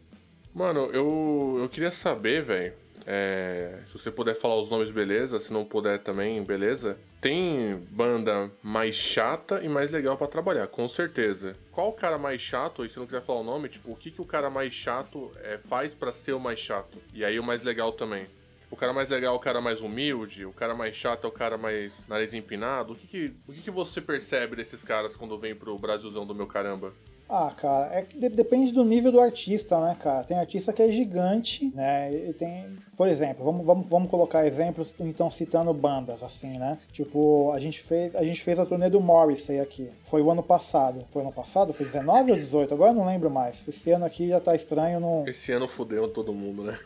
[0.54, 2.72] Mano, eu, eu queria saber, velho.
[3.08, 5.38] É, se você puder falar os nomes, beleza.
[5.38, 6.98] Se não puder também, beleza.
[7.20, 11.56] Tem banda mais chata e mais legal para trabalhar, com certeza.
[11.70, 14.10] Qual o cara mais chato, e se não quiser falar o nome, tipo, o que,
[14.10, 16.98] que o cara mais chato é, faz para ser o mais chato?
[17.14, 18.26] E aí o mais legal também.
[18.70, 21.32] O cara mais legal é o cara mais humilde, o cara mais chato é o
[21.32, 22.92] cara mais nariz empinado.
[22.92, 26.34] O que, que o que, que você percebe desses caras quando vem pro Brasilzão do
[26.34, 26.92] meu caramba?
[27.28, 30.22] Ah, cara, é que depende do nível do artista, né, cara?
[30.22, 32.14] Tem artista que é gigante, né?
[32.14, 36.78] E tem, por exemplo, vamos, vamos, vamos colocar exemplos, então citando bandas assim, né?
[36.92, 39.90] Tipo, a gente fez, a gente fez a turnê do Morrissey aqui.
[40.08, 41.04] Foi o ano passado.
[41.12, 41.72] Foi ano passado?
[41.72, 42.72] Foi 19 ou 18?
[42.72, 43.66] Agora eu não lembro mais.
[43.66, 45.26] Esse ano aqui já tá estranho, não.
[45.26, 46.78] Esse ano fudeu todo mundo, né?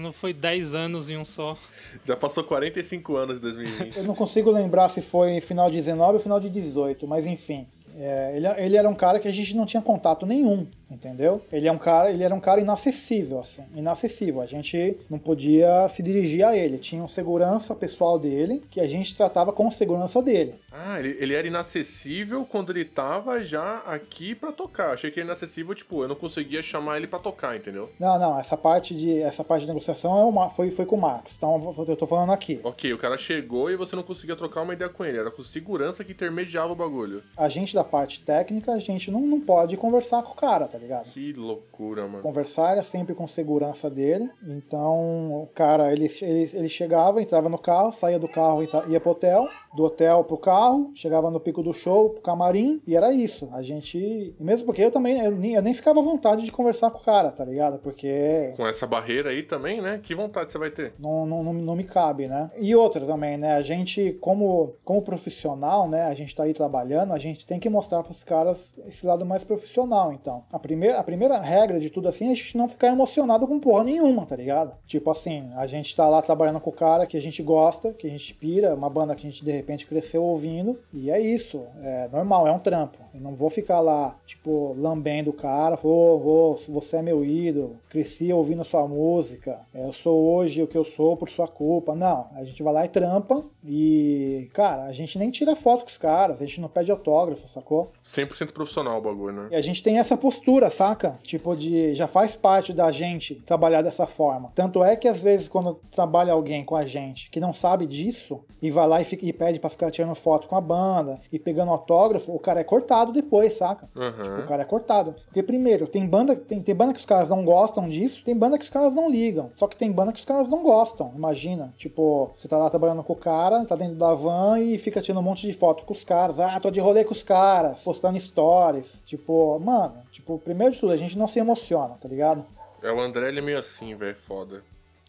[0.00, 1.56] Não foi 10 anos em um só.
[2.04, 3.96] Já passou 45 anos de 2020.
[3.96, 7.66] Eu não consigo lembrar se foi final de 19 ou final de 18, mas enfim.
[7.96, 11.42] É, ele, ele era um cara que a gente não tinha contato nenhum entendeu?
[11.52, 14.40] Ele é um cara, ele era um cara inacessível, assim, inacessível.
[14.40, 16.78] A gente não podia se dirigir a ele.
[16.78, 20.54] Tinha um segurança pessoal dele que a gente tratava com segurança dele.
[20.70, 24.92] Ah, ele, ele era inacessível quando ele tava já aqui para tocar.
[24.92, 27.90] Achei que era inacessível, tipo, eu não conseguia chamar ele para tocar, entendeu?
[27.98, 31.00] Não, não, essa parte de essa parte de negociação é uma, foi, foi com o
[31.00, 31.34] Marcos.
[31.36, 32.60] Então eu tô falando aqui.
[32.62, 35.18] Ok, o cara chegou e você não conseguia trocar uma ideia com ele.
[35.18, 37.22] Era com segurança que intermediava o bagulho.
[37.36, 40.78] A gente da parte técnica, a gente não, não pode conversar com o cara, tá
[40.78, 41.04] ligado?
[41.04, 42.20] Que loucura, mano.
[42.20, 44.28] Conversar era sempre com segurança dele.
[44.42, 48.98] Então, o cara, ele, ele, ele chegava, entrava no carro, saía do carro e ia
[48.98, 53.12] pro hotel, do hotel pro carro, chegava no pico do show, pro camarim, e era
[53.12, 53.48] isso.
[53.52, 54.34] A gente.
[54.38, 57.04] Mesmo porque eu também, eu nem, eu nem ficava à vontade de conversar com o
[57.04, 57.78] cara, tá ligado?
[57.78, 58.52] Porque.
[58.56, 60.00] Com essa barreira aí também, né?
[60.02, 60.94] Que vontade você vai ter?
[60.98, 62.50] Não, não, não, não me cabe, né?
[62.56, 63.54] E outra também, né?
[63.54, 66.04] A gente, como, como profissional, né?
[66.04, 69.42] A gente tá aí trabalhando, a gente tem que mostrar pros caras esse lado mais
[69.42, 70.44] profissional, então.
[70.52, 73.58] A primeira, a primeira regra de tudo assim é a gente não ficar emocionado com
[73.58, 74.74] porra nenhuma, tá ligado?
[74.86, 78.06] Tipo assim, a gente tá lá trabalhando com o cara que a gente gosta, que
[78.06, 81.62] a gente pira, uma banda que a gente de repente cresceu ouvindo, e é isso,
[81.82, 82.98] é normal, é um trampo.
[83.14, 87.76] Eu não vou ficar lá, tipo, lambendo o cara, vou, vou, você é meu ídolo,
[87.88, 91.46] cresci ouvindo a sua música, é, eu sou hoje o que eu sou por sua
[91.46, 91.94] culpa.
[91.94, 95.90] Não, a gente vai lá e trampa, e, cara, a gente nem tira foto com
[95.90, 97.92] os caras, a gente não pede autógrafo, sacou?
[98.04, 99.48] 100% profissional o bagulho, né?
[99.52, 101.18] E a gente tem essa postura, saca?
[101.22, 104.52] Tipo, de já faz parte da gente trabalhar dessa forma.
[104.54, 108.44] Tanto é que às vezes quando trabalha alguém com a gente que não sabe disso
[108.60, 111.38] e vai lá e, fica, e pede para ficar tirando foto com a banda e
[111.38, 113.88] pegando autógrafo, o cara é cortado depois, saca?
[113.94, 114.22] Uhum.
[114.22, 115.14] Tipo, o cara é cortado.
[115.26, 118.58] Porque primeiro, tem banda, tem, tem banda que os caras não gostam disso, tem banda
[118.58, 119.50] que os caras não ligam.
[119.54, 121.12] Só que tem banda que os caras não gostam.
[121.14, 125.00] Imagina, tipo, você tá lá trabalhando com o cara, tá dentro da van e fica
[125.00, 126.38] tirando um monte de foto com os caras.
[126.38, 129.02] Ah, tô de rolê com os caras, postando stories.
[129.06, 132.44] Tipo, mano, tipo, primeiro de tudo, a gente não se emociona, tá ligado?
[132.82, 134.62] É, o André ele é meio assim, velho, foda.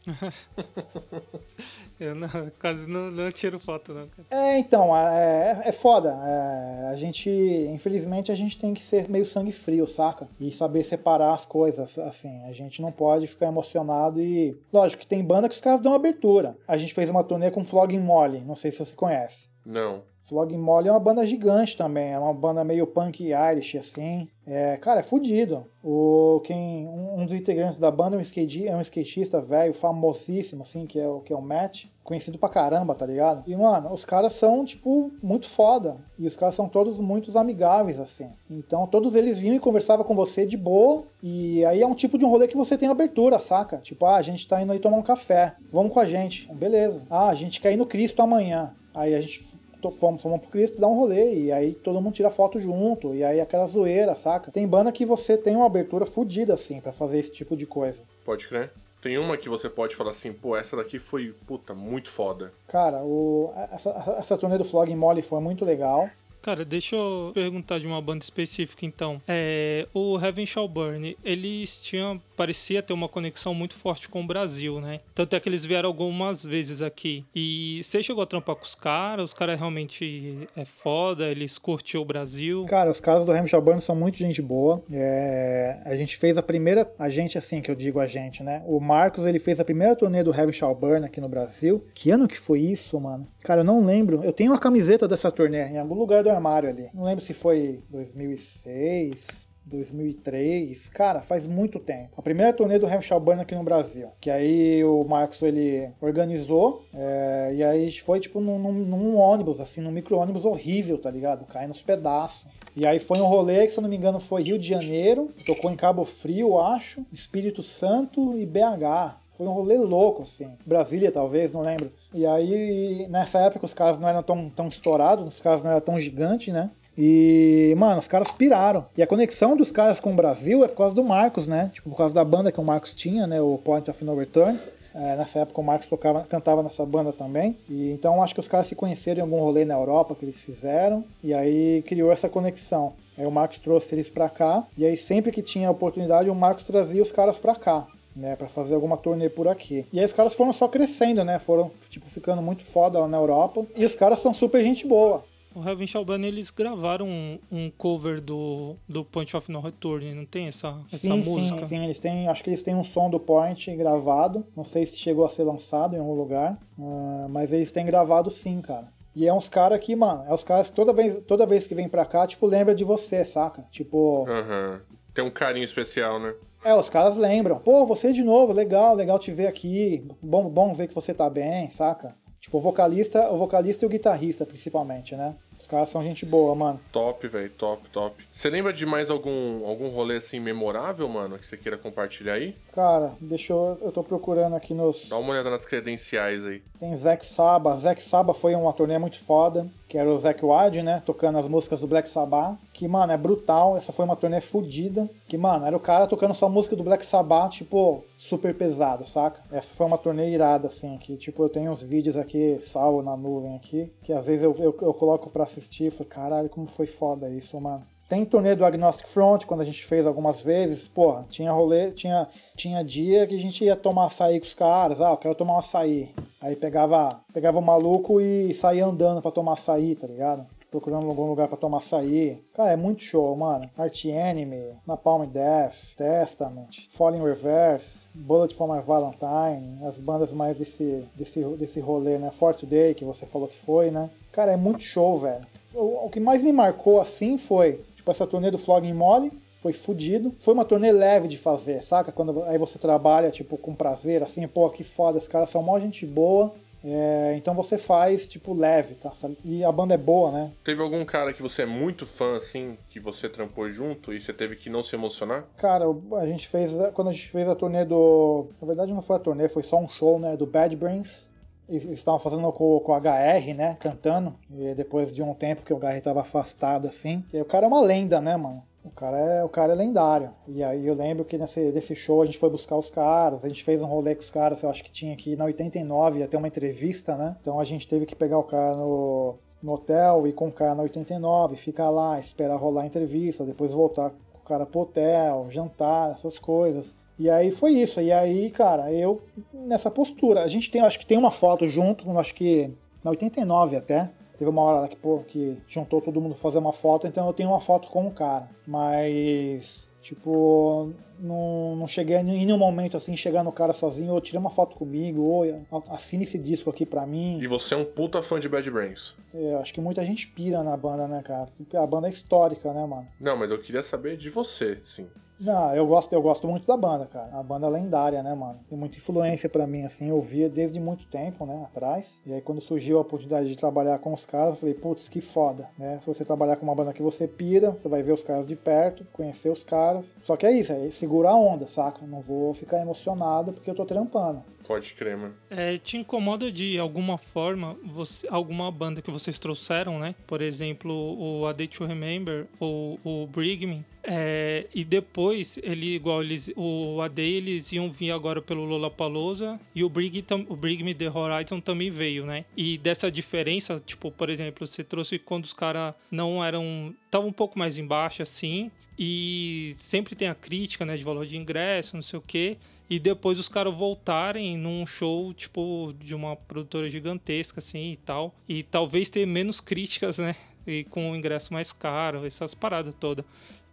[1.99, 4.07] eu não, quase não, não, tiro foto, não.
[4.29, 6.09] É, então, é, é foda.
[6.23, 10.27] É, a gente, infelizmente, a gente tem que ser meio sangue frio, saca?
[10.39, 12.43] E saber separar as coisas, assim.
[12.45, 14.57] A gente não pode ficar emocionado e.
[14.71, 16.57] Lógico que tem banda que os caras dão abertura.
[16.67, 19.49] A gente fez uma turnê com Flogging Molly, não sei se você conhece.
[19.65, 20.03] Não.
[20.25, 24.27] Flogging Molly é uma banda gigante também, é uma banda meio punk Irish, assim.
[24.45, 25.65] É, cara, é fudido.
[25.83, 29.73] O, quem, um, um dos integrantes da banda é um, skate, é um skatista velho,
[29.73, 31.85] famosíssimo, assim, que é, o, que é o Matt.
[32.03, 33.43] Conhecido pra caramba, tá ligado?
[33.47, 35.97] E, mano, os caras são, tipo, muito foda.
[36.17, 38.29] E os caras são todos muito amigáveis, assim.
[38.49, 41.03] Então, todos eles vinham e conversavam com você de boa.
[41.21, 43.77] E aí é um tipo de um rolê que você tem abertura, saca?
[43.77, 45.55] Tipo, ah, a gente tá indo aí tomar um café.
[45.71, 46.51] Vamos com a gente.
[46.53, 47.03] Beleza.
[47.09, 48.75] Ah, a gente quer ir no Cristo amanhã.
[48.93, 49.54] Aí a gente
[49.99, 53.23] fomos, fomos pro Cristo dar um rolê, e aí todo mundo tira foto junto, e
[53.23, 54.51] aí aquela zoeira, saca?
[54.51, 58.01] Tem banda que você tem uma abertura fodida, assim, para fazer esse tipo de coisa.
[58.23, 58.71] Pode crer.
[59.01, 62.51] Tem uma que você pode falar assim, pô, essa daqui foi, puta, muito foda.
[62.67, 66.09] Cara, o, essa, essa turnê do Flogging Molly foi muito legal.
[66.45, 69.19] Cara, deixa eu perguntar de uma banda específica então.
[69.27, 74.27] É, o Heaven Shall Burn, eles tinham parecia ter uma conexão muito forte com o
[74.27, 74.99] Brasil, né?
[75.15, 77.25] Tanto é que eles vieram algumas vezes aqui.
[77.33, 79.25] E você chegou a trampar com os caras?
[79.25, 81.25] Os caras realmente é foda?
[81.25, 82.65] Eles curtiu o Brasil?
[82.65, 84.83] Cara, os caras do Heaven Shall Burn são muito gente boa.
[84.91, 88.61] É, a gente fez a primeira, a gente assim que eu digo a gente, né?
[88.67, 91.83] O Marcos ele fez a primeira turnê do Shall Burn aqui no Brasil.
[91.95, 93.25] Que ano que foi isso, mano?
[93.41, 94.23] Cara, eu não lembro.
[94.23, 96.89] Eu tenho uma camiseta dessa turnê em algum lugar do armário ali.
[96.93, 102.11] Não lembro se foi 2006, 2003, cara, faz muito tempo.
[102.17, 106.85] A primeira turnê do Hampshire Burn aqui no Brasil, que aí o Marcos ele organizou,
[106.93, 111.45] é, e aí foi tipo num, num, num ônibus, assim, num micro-ônibus horrível, tá ligado?
[111.45, 112.47] Caindo nos pedaços.
[112.75, 115.33] E aí foi um rolê que, se eu não me engano, foi Rio de Janeiro,
[115.45, 119.24] tocou em Cabo Frio, acho, Espírito Santo e BH.
[119.37, 120.49] Foi um rolê louco, assim.
[120.65, 121.91] Brasília, talvez, não lembro.
[122.13, 125.81] E aí, nessa época, os caras não eram tão, tão estourados, os caras não eram
[125.81, 126.69] tão gigantes, né?
[126.97, 128.85] E, mano, os caras piraram.
[128.95, 131.69] E a conexão dos caras com o Brasil é por causa do Marcos, né?
[131.73, 133.41] Tipo, por causa da banda que o Marcos tinha, né?
[133.41, 134.57] O Point of No Return.
[134.93, 137.57] É, nessa época o Marcos tocava, cantava nessa banda também.
[137.69, 140.41] E então acho que os caras se conheceram em algum rolê na Europa que eles
[140.41, 141.03] fizeram.
[141.21, 142.93] E aí criou essa conexão.
[143.17, 144.65] Aí o Marcos trouxe eles pra cá.
[144.77, 147.85] E aí sempre que tinha oportunidade, o Marcos trazia os caras pra cá.
[148.15, 149.85] Né, para fazer alguma turnê por aqui.
[149.91, 151.37] E aí os caras foram só crescendo, né?
[151.37, 153.65] Foram tipo ficando muito foda lá na Europa.
[153.75, 155.25] E os caras são super gente boa.
[155.55, 160.13] O Heaven Shall Burn, eles gravaram um, um, cover do, do Point of No Return,
[160.13, 161.59] não tem essa, essa sim, música?
[161.59, 164.85] Sim, sim, eles têm, acho que eles têm um som do Point gravado, não sei
[164.85, 168.91] se chegou a ser lançado em algum lugar, uh, mas eles têm gravado sim, cara.
[169.15, 171.73] E é uns caras que, mano, é os caras que toda vez, toda vez que
[171.73, 173.65] vem pra cá, tipo, lembra de você, saca?
[173.71, 174.25] Tipo...
[174.27, 174.79] Uhum.
[175.13, 176.35] Tem um carinho especial, né?
[176.65, 177.59] É, os caras lembram.
[177.59, 180.03] Pô, você de novo, legal, legal te ver aqui.
[180.19, 182.15] Bom, bom ver que você tá bem, saca?
[182.39, 185.35] Tipo, o vocalista, o vocalista e o guitarrista, principalmente, né?
[185.59, 186.79] Os caras são gente boa, mano.
[186.91, 188.27] Top, velho, top, top.
[188.31, 192.55] Você lembra de mais algum, algum rolê assim memorável, mano, que você queira compartilhar aí?
[192.73, 193.77] Cara, deixa eu.
[193.81, 195.09] Eu tô procurando aqui nos.
[195.09, 196.63] Dá uma olhada nas credenciais aí.
[196.79, 197.77] Tem Zack Saba.
[197.77, 199.67] Zack Saba foi uma turnê muito foda.
[199.87, 201.01] Que era o Zack Wade, né?
[201.05, 202.57] Tocando as músicas do Black Sabbath.
[202.73, 203.77] Que, mano, é brutal.
[203.77, 205.09] Essa foi uma turnê fodida.
[205.27, 209.41] Que, mano, era o cara tocando só música do Black Sabbath, tipo, super pesado, saca?
[209.51, 210.97] Essa foi uma turnê irada, assim.
[210.97, 213.91] Que, tipo, eu tenho uns vídeos aqui, salvo na nuvem aqui.
[214.01, 215.91] Que às vezes eu, eu, eu coloco pra assistir.
[215.91, 217.85] Falei, caralho, como foi foda isso, mano.
[218.07, 222.27] Tem turnê do Agnostic Front, quando a gente fez algumas vezes, porra, tinha rolê, tinha,
[222.55, 225.55] tinha dia que a gente ia tomar açaí com os caras, ah, eu quero tomar
[225.55, 226.13] um açaí.
[226.39, 230.45] Aí pegava, pegava o maluco e saía andando para tomar açaí, tá ligado?
[230.75, 232.43] procurando algum lugar pra tomar açaí.
[232.53, 233.69] Cara, é muito show, mano.
[233.77, 241.05] Art Enemy, Napalm Death, Testament, Falling Reverse, Bullet for My Valentine, as bandas mais desse,
[241.15, 242.29] desse, desse rolê, né?
[242.31, 244.09] For Today, que você falou que foi, né?
[244.33, 245.45] Cara, é muito show, velho.
[245.73, 249.73] O, o que mais me marcou assim foi, tipo, essa turnê do Flogging Molly, foi
[249.73, 250.35] fudido.
[250.37, 252.11] Foi uma turnê leve de fazer, saca?
[252.11, 255.79] Quando aí você trabalha, tipo, com prazer, assim, pô, que foda, os caras são mó
[255.79, 256.53] gente boa.
[256.87, 259.11] É, então você faz, tipo, leve, tá?
[259.43, 260.51] E a banda é boa, né?
[260.63, 264.31] Teve algum cara que você é muito fã, assim, que você trampou junto e você
[264.31, 265.45] teve que não se emocionar?
[265.57, 265.85] Cara,
[266.21, 266.71] a gente fez.
[266.93, 268.49] Quando a gente fez a turnê do.
[268.61, 270.37] Na verdade não foi a turnê, foi só um show, né?
[270.37, 271.27] Do Bad Brains.
[271.67, 273.77] Estavam fazendo com, com o HR, né?
[273.79, 274.35] Cantando.
[274.49, 277.23] E depois de um tempo que o HR tava afastado, assim.
[277.33, 278.63] E o cara é uma lenda, né, mano?
[278.85, 280.29] O cara, é, o cara é lendário.
[280.47, 283.47] E aí eu lembro que nesse, nesse show a gente foi buscar os caras, a
[283.47, 286.27] gente fez um rolê com os caras, eu acho que tinha aqui na 89, ia
[286.27, 287.35] ter uma entrevista, né?
[287.41, 290.75] Então a gente teve que pegar o cara no, no hotel e com o cara
[290.75, 295.47] na 89, ficar lá, esperar rolar a entrevista, depois voltar com o cara pro hotel,
[295.49, 296.95] jantar, essas coisas.
[297.17, 298.01] E aí foi isso.
[298.01, 299.23] E aí, cara, eu
[299.53, 300.43] nessa postura.
[300.43, 302.71] A gente tem, acho que tem uma foto junto, acho que
[303.03, 304.11] na 89 até.
[304.37, 307.25] Teve uma hora lá que, pô, que juntou todo mundo pra fazer uma foto, então
[307.25, 308.49] eu tenho uma foto com o cara.
[308.67, 314.39] Mas, tipo, não, não cheguei em nenhum momento assim, chegar no cara sozinho, ou tirei
[314.39, 315.45] uma foto comigo, ou
[315.89, 317.39] assine esse disco aqui pra mim.
[317.39, 319.15] E você é um puta fã de Bad Brains.
[319.33, 321.47] É, acho que muita gente pira na banda, né, cara?
[321.73, 323.07] A banda é histórica, né, mano?
[323.21, 325.07] Não, mas eu queria saber de você, sim.
[325.39, 327.29] Não, eu gosto, eu gosto muito da banda, cara.
[327.33, 328.59] A banda é lendária, né, mano?
[328.69, 330.09] Tem muita influência para mim, assim.
[330.09, 332.21] Eu via desde muito tempo, né, atrás.
[332.25, 335.19] E aí, quando surgiu a oportunidade de trabalhar com os caras, eu falei, putz, que
[335.19, 335.99] foda, né?
[335.99, 338.55] Se você trabalhar com uma banda que você pira, você vai ver os caras de
[338.55, 340.15] perto, conhecer os caras.
[340.21, 342.05] Só que é isso, é segurar a onda, saca?
[342.05, 344.41] Não vou ficar emocionado porque eu tô trampando.
[344.67, 345.35] Pode crer, mano.
[345.49, 350.15] É, te incomoda de alguma forma você, alguma banda que vocês trouxeram, né?
[350.25, 353.85] Por exemplo, o A Day to Remember ou o Brig Me.
[354.07, 359.83] É, e depois, ele, igual eles, o AD eles iam vir agora pelo Lollapalooza e
[359.83, 362.45] o Brig, o Brig Me The Horizon também veio, né?
[362.55, 366.93] E dessa diferença, tipo, por exemplo, você trouxe quando os caras não eram.
[367.05, 371.35] estavam um pouco mais embaixo, assim, e sempre tem a crítica, né, de valor de
[371.35, 372.57] ingresso, não sei o quê
[372.89, 378.33] e depois os caras voltarem num show, tipo, de uma produtora gigantesca, assim, e tal.
[378.47, 380.35] E talvez ter menos críticas, né?
[380.67, 383.25] E com o ingresso mais caro, essas paradas todas.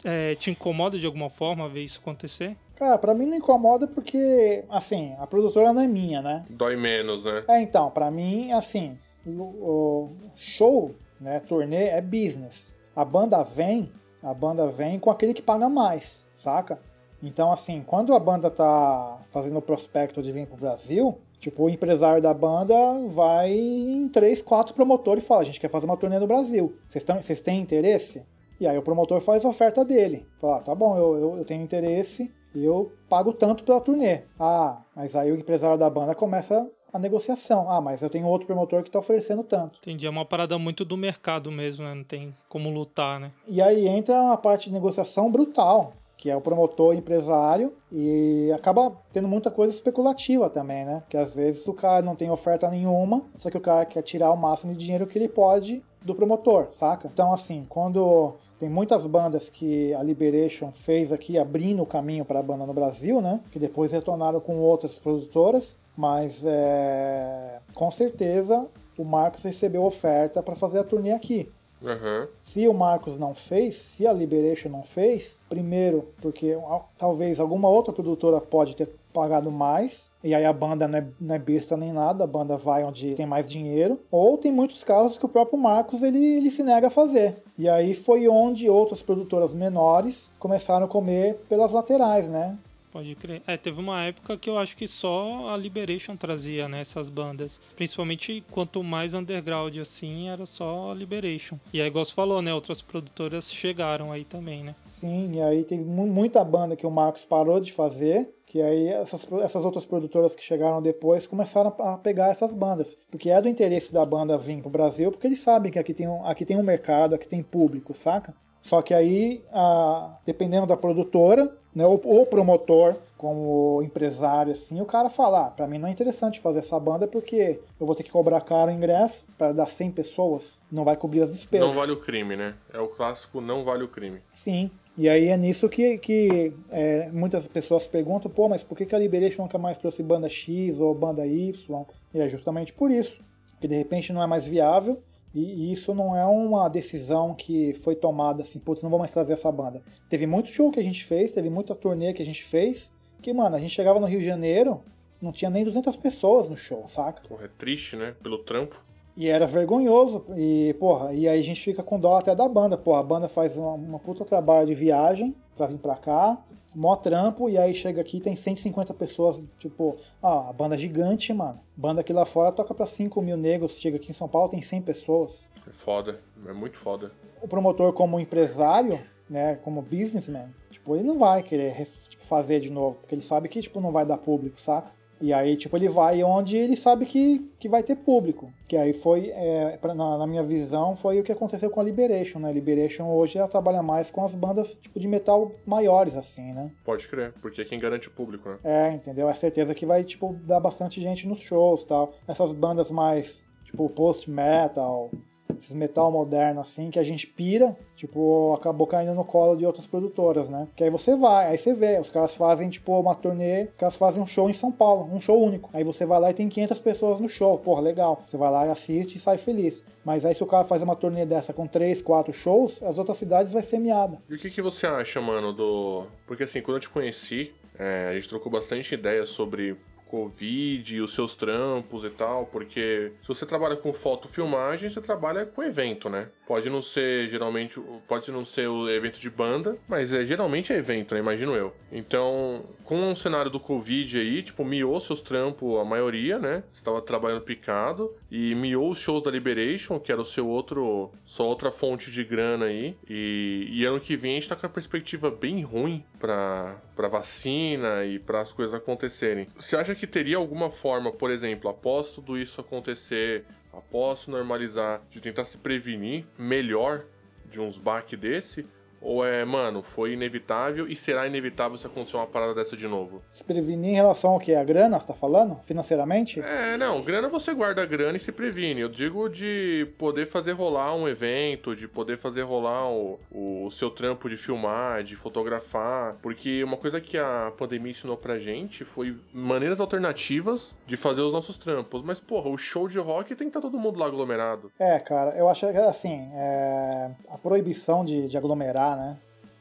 [0.04, 2.56] É, te incomoda de alguma forma ver isso acontecer?
[2.74, 6.44] Cara, pra mim não incomoda porque, assim, a produtora não é minha, né?
[6.50, 7.44] Dói menos, né?
[7.48, 12.76] É, então, pra mim, assim, o, o show, né, turnê é business.
[12.94, 13.90] A banda vem,
[14.22, 16.78] a banda vem com aquele que paga mais, saca?
[17.22, 21.70] Então, assim, quando a banda tá fazendo o prospecto de vir pro Brasil, tipo, o
[21.70, 22.74] empresário da banda
[23.08, 26.76] vai em três, quatro promotores e fala: a gente quer fazer uma turnê no Brasil.
[26.88, 28.24] Vocês têm interesse?
[28.58, 30.26] E aí o promotor faz a oferta dele.
[30.40, 34.22] Fala: ah, tá bom, eu, eu, eu tenho interesse e eu pago tanto pela turnê.
[34.38, 37.70] Ah, mas aí o empresário da banda começa a negociação.
[37.70, 39.78] Ah, mas eu tenho outro promotor que está oferecendo tanto.
[39.78, 41.94] Entendi, é uma parada muito do mercado mesmo, né?
[41.94, 43.32] Não tem como lutar, né?
[43.48, 48.92] E aí entra uma parte de negociação brutal que é o promotor empresário, e acaba
[49.12, 51.02] tendo muita coisa especulativa também, né?
[51.08, 54.30] Que às vezes o cara não tem oferta nenhuma, só que o cara quer tirar
[54.30, 57.10] o máximo de dinheiro que ele pode do promotor, saca?
[57.12, 62.38] Então, assim, quando tem muitas bandas que a Liberation fez aqui abrindo o caminho para
[62.38, 63.40] a banda no Brasil, né?
[63.50, 67.58] Que depois retornaram com outras produtoras, mas é...
[67.74, 68.64] com certeza
[68.96, 71.50] o Marcos recebeu oferta para fazer a turnê aqui.
[71.82, 72.28] Uhum.
[72.42, 76.56] Se o Marcos não fez, se a Liberation não fez, primeiro porque
[76.96, 81.34] talvez alguma outra produtora pode ter pagado mais, e aí a banda não é, não
[81.34, 85.18] é besta nem nada, a banda vai onde tem mais dinheiro, ou tem muitos casos
[85.18, 87.36] que o próprio Marcos ele, ele se nega a fazer.
[87.58, 92.56] E aí foi onde outras produtoras menores começaram a comer pelas laterais, né?
[92.92, 93.40] Pode crer.
[93.46, 97.58] É, teve uma época que eu acho que só a Liberation trazia, né, essas bandas.
[97.74, 101.58] Principalmente quanto mais underground assim, era só a Liberation.
[101.72, 104.74] E aí, igual você falou, né, outras produtoras chegaram aí também, né?
[104.86, 109.26] Sim, e aí tem muita banda que o Marcos parou de fazer, que aí essas,
[109.40, 112.94] essas outras produtoras que chegaram depois começaram a pegar essas bandas.
[113.10, 116.06] Porque é do interesse da banda vir pro Brasil, porque eles sabem que aqui tem
[116.06, 118.34] um, aqui tem um mercado, aqui tem público, saca?
[118.62, 124.86] Só que aí, a, dependendo da produtora, né, o, o, promotor, como empresário, assim, o
[124.86, 128.04] cara fala: ah, para mim não é interessante fazer essa banda porque eu vou ter
[128.04, 131.66] que cobrar caro o ingresso para dar 100 pessoas, não vai cobrir as despesas.
[131.66, 132.54] Não vale o crime, né?
[132.72, 134.20] É o clássico não vale o crime.
[134.32, 134.70] Sim.
[134.96, 138.94] E aí é nisso que, que é, muitas pessoas perguntam: pô, mas por que, que
[138.94, 141.84] a Liberation nunca mais trouxe banda X ou banda Y?
[142.14, 143.20] E é justamente por isso.
[143.60, 145.00] Que de repente não é mais viável
[145.34, 149.12] E, e isso não é uma decisão que foi tomada assim, putz, não vou mais
[149.12, 149.82] trazer essa banda.
[150.08, 153.32] Teve muito show que a gente fez, teve muita turnê que a gente fez, que,
[153.32, 154.82] mano, a gente chegava no Rio de Janeiro,
[155.20, 157.22] não tinha nem 200 pessoas no show, saca?
[157.28, 158.14] Porra, é triste, né?
[158.22, 158.84] Pelo trampo.
[159.16, 160.24] E era vergonhoso.
[160.36, 162.76] E, porra, e aí a gente fica com dó até da banda.
[162.76, 166.38] Porra, a banda faz uma, uma puta trabalho de viagem pra vir pra cá,
[166.74, 171.32] mó trampo, e aí chega aqui tem 150 pessoas, tipo, ah, a banda é gigante,
[171.32, 171.60] mano.
[171.76, 174.62] Banda aqui lá fora toca pra 5 mil negros, chega aqui em São Paulo tem
[174.62, 175.44] 100 pessoas.
[175.66, 177.12] É foda, é muito foda.
[177.40, 182.70] O promotor, como empresário, né, como businessman, tipo, ele não vai querer tipo, fazer de
[182.70, 184.90] novo, porque ele sabe que, tipo, não vai dar público, saca?
[185.22, 188.52] E aí, tipo, ele vai onde ele sabe que, que vai ter público.
[188.68, 191.84] Que aí foi, é, pra- na, na minha visão, foi o que aconteceu com a
[191.84, 192.52] Liberation, né?
[192.52, 196.70] Liberation hoje ela trabalha mais com as bandas, tipo, de metal maiores, assim, né?
[196.84, 198.58] Pode crer, porque é quem garante o público, né?
[198.64, 199.28] É, entendeu?
[199.28, 202.12] É certeza que vai, tipo, dar bastante gente nos shows tal.
[202.26, 205.10] Essas bandas mais, tipo, post-metal,
[205.58, 209.86] esses metal moderno, assim, que a gente pira, tipo, acabou caindo no colo de outras
[209.86, 210.68] produtoras, né?
[210.76, 213.96] Que aí você vai, aí você vê, os caras fazem, tipo, uma turnê, os caras
[213.96, 215.70] fazem um show em São Paulo, um show único.
[215.72, 218.22] Aí você vai lá e tem 500 pessoas no show, porra, legal.
[218.26, 219.82] Você vai lá e assiste e sai feliz.
[220.04, 223.16] Mas aí se o cara faz uma turnê dessa com 3, 4 shows, as outras
[223.16, 224.18] cidades vai ser miada.
[224.28, 226.06] E o que, que você acha, mano, do.
[226.26, 229.76] Porque assim, quando eu te conheci, é, a gente trocou bastante ideias sobre
[230.12, 235.46] Covid, os seus trampos e tal, porque se você trabalha com foto filmagem, você trabalha
[235.46, 236.28] com evento, né?
[236.46, 240.76] Pode não ser geralmente, pode não ser o evento de banda, mas é geralmente é
[240.76, 241.20] evento, né?
[241.20, 241.72] Imagino eu.
[241.90, 246.62] Então, com o cenário do Covid aí, tipo, miou seus trampos, a maioria, né?
[246.70, 251.10] Você tava trabalhando picado e miou os shows da Liberation, que era o seu outro,
[251.24, 252.94] sua outra fonte de grana aí.
[253.08, 258.04] E, e ano que vem a gente tá com a perspectiva bem ruim pra vacina
[258.04, 259.48] e para as coisas acontecerem.
[259.56, 265.20] Você acha que teria alguma forma, por exemplo, após tudo isso acontecer, após normalizar, de
[265.20, 267.04] tentar se prevenir melhor
[267.44, 268.64] de uns baques desse?
[269.02, 273.20] Ou é, mano, foi inevitável e será inevitável se acontecer uma parada dessa de novo?
[273.32, 274.54] Se prevenir em relação ao que?
[274.54, 275.58] A grana, você tá falando?
[275.64, 276.40] Financeiramente?
[276.40, 278.80] É, não, grana você guarda a grana e se previne.
[278.80, 283.90] Eu digo de poder fazer rolar um evento, de poder fazer rolar o, o seu
[283.90, 286.16] trampo de filmar, de fotografar.
[286.22, 291.32] Porque uma coisa que a pandemia ensinou pra gente foi maneiras alternativas de fazer os
[291.32, 292.02] nossos trampos.
[292.02, 294.70] Mas, porra, o show de rock tem que estar todo mundo lá aglomerado.
[294.78, 299.16] É, cara, eu acho que assim, é, a proibição de, de aglomerar, né?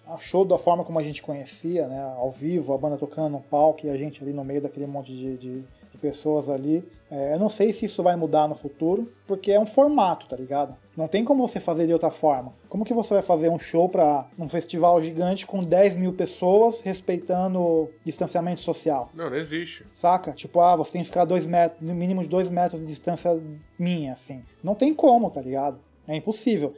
[0.08, 2.02] A show da forma como a gente conhecia, né?
[2.18, 5.12] Ao vivo, a banda tocando no palco e a gente ali no meio daquele monte
[5.16, 6.84] de, de- de pessoas ali.
[7.10, 10.36] É, eu não sei se isso vai mudar no futuro, porque é um formato, tá
[10.38, 10.74] ligado?
[10.96, 12.54] Não tem como você fazer de outra forma.
[12.70, 16.80] Como que você vai fazer um show para um festival gigante com 10 mil pessoas
[16.82, 19.10] respeitando o distanciamento social?
[19.14, 19.86] Não, não existe.
[19.94, 20.32] Saca?
[20.32, 23.38] Tipo, ah, você tem que ficar dois metros, no mínimo de dois metros de distância
[23.78, 24.42] minha, assim.
[24.64, 25.78] Não tem como, tá ligado?
[26.08, 26.74] É impossível.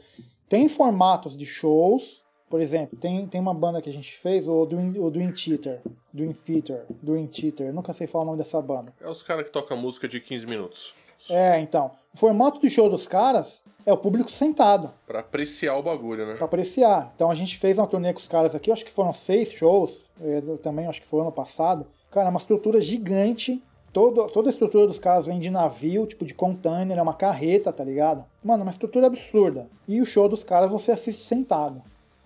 [0.48, 2.23] Tem formatos de shows,
[2.54, 5.80] por exemplo, tem, tem uma banda que a gente fez, o Dream, o Dream Theater.
[6.12, 6.84] Dream Theater.
[7.02, 7.66] Dream Theater.
[7.66, 8.92] Eu nunca sei falar o nome dessa banda.
[9.00, 10.94] É os caras que tocam música de 15 minutos.
[11.28, 11.90] É, então.
[12.14, 14.92] O formato de show dos caras é o público sentado.
[15.04, 16.34] Pra apreciar o bagulho, né?
[16.34, 17.10] Pra apreciar.
[17.16, 20.08] Então a gente fez uma turnê com os caras aqui, acho que foram seis shows,
[20.20, 21.84] eu também acho que foi ano passado.
[22.08, 23.60] Cara, é uma estrutura gigante.
[23.92, 27.72] Todo, toda a estrutura dos caras vem de navio, tipo de container, é uma carreta,
[27.72, 28.24] tá ligado?
[28.44, 29.68] Mano, uma estrutura absurda.
[29.88, 31.82] E o show dos caras você assiste sentado.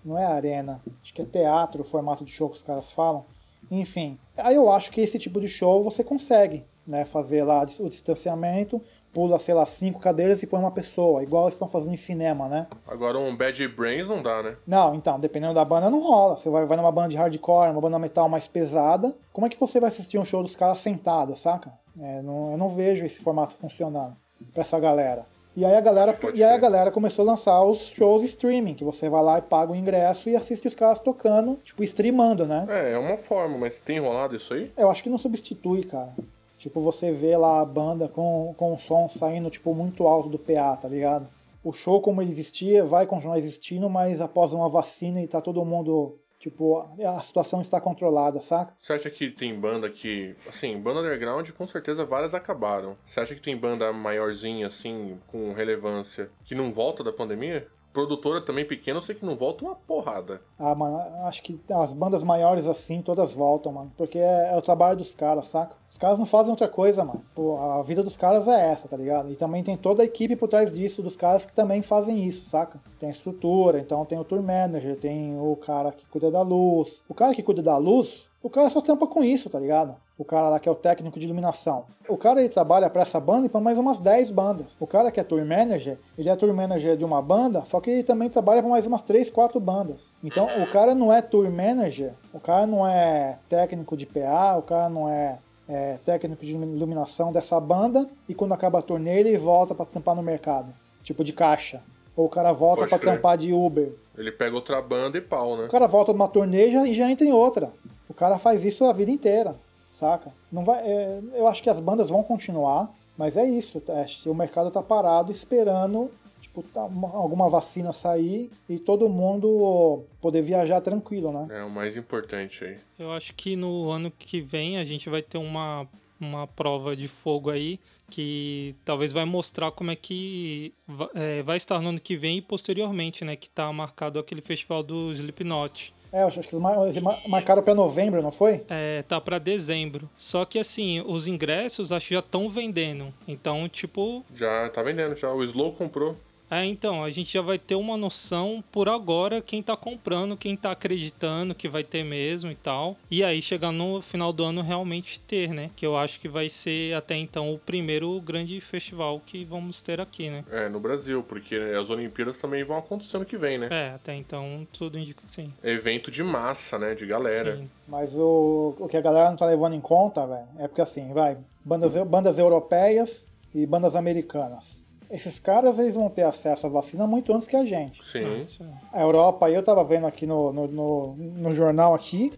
[0.09, 0.81] Não é arena.
[1.03, 3.25] Acho que é teatro o formato de show que os caras falam.
[3.71, 4.19] Enfim.
[4.37, 7.05] Aí eu acho que esse tipo de show você consegue, né?
[7.05, 8.81] Fazer lá o distanciamento,
[9.13, 12.49] pula, sei lá, cinco cadeiras e põe uma pessoa, igual eles estão fazendo em cinema,
[12.49, 12.67] né?
[12.87, 14.57] Agora um Bad Brains não dá, né?
[14.67, 16.37] Não, então, dependendo da banda, não rola.
[16.37, 19.15] Você vai, vai numa banda de hardcore, uma banda metal mais pesada.
[19.33, 21.71] Como é que você vai assistir um show dos caras sentado, saca?
[22.01, 24.17] É, não- eu não vejo esse formato funcionando
[24.55, 25.27] pra essa galera.
[25.59, 28.75] E aí a galera, Pode e aí a galera começou a lançar os shows streaming,
[28.75, 32.47] que você vai lá e paga o ingresso e assiste os caras tocando, tipo, streamando,
[32.47, 32.65] né?
[32.69, 34.71] É, é uma forma, mas tem rolado isso aí?
[34.77, 36.15] Eu acho que não substitui, cara.
[36.59, 40.39] Tipo, você vê lá a banda com, com o som saindo, tipo, muito alto do
[40.39, 41.27] PA, tá ligado?
[41.65, 45.65] O show como ele existia vai continuar existindo, mas após uma vacina e tá todo
[45.65, 46.17] mundo,
[46.51, 48.75] tipo, a situação está controlada, saca?
[48.81, 50.35] Você acha que tem banda que.
[50.47, 52.97] Assim, banda underground, com certeza várias acabaram.
[53.07, 57.67] Você acha que tem banda maiorzinha, assim, com relevância, que não volta da pandemia?
[57.93, 60.41] Produtora também pequena, eu sei que não volta uma porrada.
[60.59, 63.93] Ah, mano, acho que as bandas maiores assim, todas voltam, mano.
[63.97, 65.77] Porque é, é o trabalho dos caras, saca?
[65.91, 67.23] Os caras não fazem outra coisa, mano.
[67.35, 69.33] Pô, a vida dos caras é essa, tá ligado?
[69.33, 72.45] E também tem toda a equipe por trás disso, dos caras que também fazem isso,
[72.45, 72.81] saca?
[73.01, 77.03] Tem a estrutura, então tem o tour manager, tem o cara que cuida da luz.
[77.09, 79.97] O cara que cuida da luz, o cara só tampa com isso, tá ligado?
[80.19, 81.85] O cara lá que é o técnico de iluminação.
[82.09, 84.77] O cara ele trabalha para essa banda e para mais umas 10 bandas.
[84.81, 87.89] O cara que é tour manager, ele é tour manager de uma banda, só que
[87.89, 90.13] ele também trabalha para mais umas 3, 4 bandas.
[90.23, 94.63] Então o cara não é tour manager, o cara não é técnico de PA, o
[94.63, 95.39] cara não é,
[95.69, 100.17] é técnico de iluminação dessa banda e quando acaba a turnê ele volta para tampar
[100.17, 101.81] no mercado, tipo de caixa.
[102.17, 103.93] Ou o cara volta para tampar de Uber.
[104.17, 105.67] Ele pega outra banda e pau, né?
[105.67, 107.71] O cara volta numa turnê e já, e já entra em outra.
[108.09, 109.55] O cara faz isso a vida inteira,
[109.91, 110.33] saca?
[110.53, 113.83] Não vai, é, eu acho que as bandas vão continuar, mas é isso.
[113.89, 116.11] é, o mercado tá parado esperando
[116.41, 121.49] tipo, tá uma- alguma vacina sair e todo mundo poder viajar tranquilo, né?
[121.51, 122.77] É o mais importante aí.
[122.99, 125.87] Eu acho que no ano que vem a gente vai ter uma,
[126.21, 127.79] uma prova de fogo aí
[128.11, 130.73] que talvez vai mostrar como é que
[131.15, 133.37] é, vai estar no ano que vem e posteriormente, né?
[133.37, 135.93] Que tá marcado aquele festival do Slipknot.
[136.13, 138.63] É, eu acho que eles mar- eles mar- marcaram pra novembro, não foi?
[138.69, 140.09] É, tá pra dezembro.
[140.17, 143.13] Só que assim, os ingressos acho que já estão vendendo.
[143.27, 145.31] Então, tipo, Já tá vendendo, já.
[145.33, 146.17] O Slow comprou.
[146.51, 150.57] É, então, a gente já vai ter uma noção por agora quem tá comprando, quem
[150.57, 152.97] tá acreditando que vai ter mesmo e tal.
[153.11, 155.71] E aí chegar no final do ano realmente ter, né?
[155.77, 160.01] Que eu acho que vai ser até então o primeiro grande festival que vamos ter
[160.01, 160.45] aqui, né?
[160.51, 163.69] É, no Brasil, porque as Olimpíadas também vão acontecer ano que vem, né?
[163.71, 165.53] É, até então tudo indica que sim.
[165.63, 166.95] Evento de massa, né?
[166.95, 167.57] De galera.
[167.57, 167.71] Sim.
[167.87, 171.13] Mas o, o que a galera não tá levando em conta, velho, é porque assim,
[171.13, 174.83] vai, bandas, bandas europeias e bandas americanas.
[175.11, 178.05] Esses caras, eles vão ter acesso à vacina muito antes que a gente.
[178.05, 178.45] Sim.
[178.93, 182.33] A Europa, aí eu tava vendo aqui no, no, no, no jornal aqui,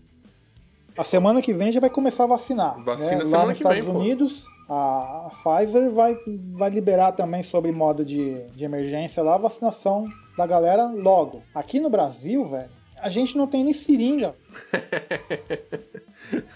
[0.97, 2.83] a semana que vem já vai começar a vacinar.
[2.85, 3.31] Vacina né?
[3.31, 3.99] Lá nos que vem, Estados pô.
[3.99, 6.17] Unidos, a Pfizer vai,
[6.53, 11.43] vai liberar também sobre modo de, de emergência lá a vacinação da galera logo.
[11.53, 12.71] Aqui no Brasil, velho,
[13.03, 14.35] a gente não tem nem seringa.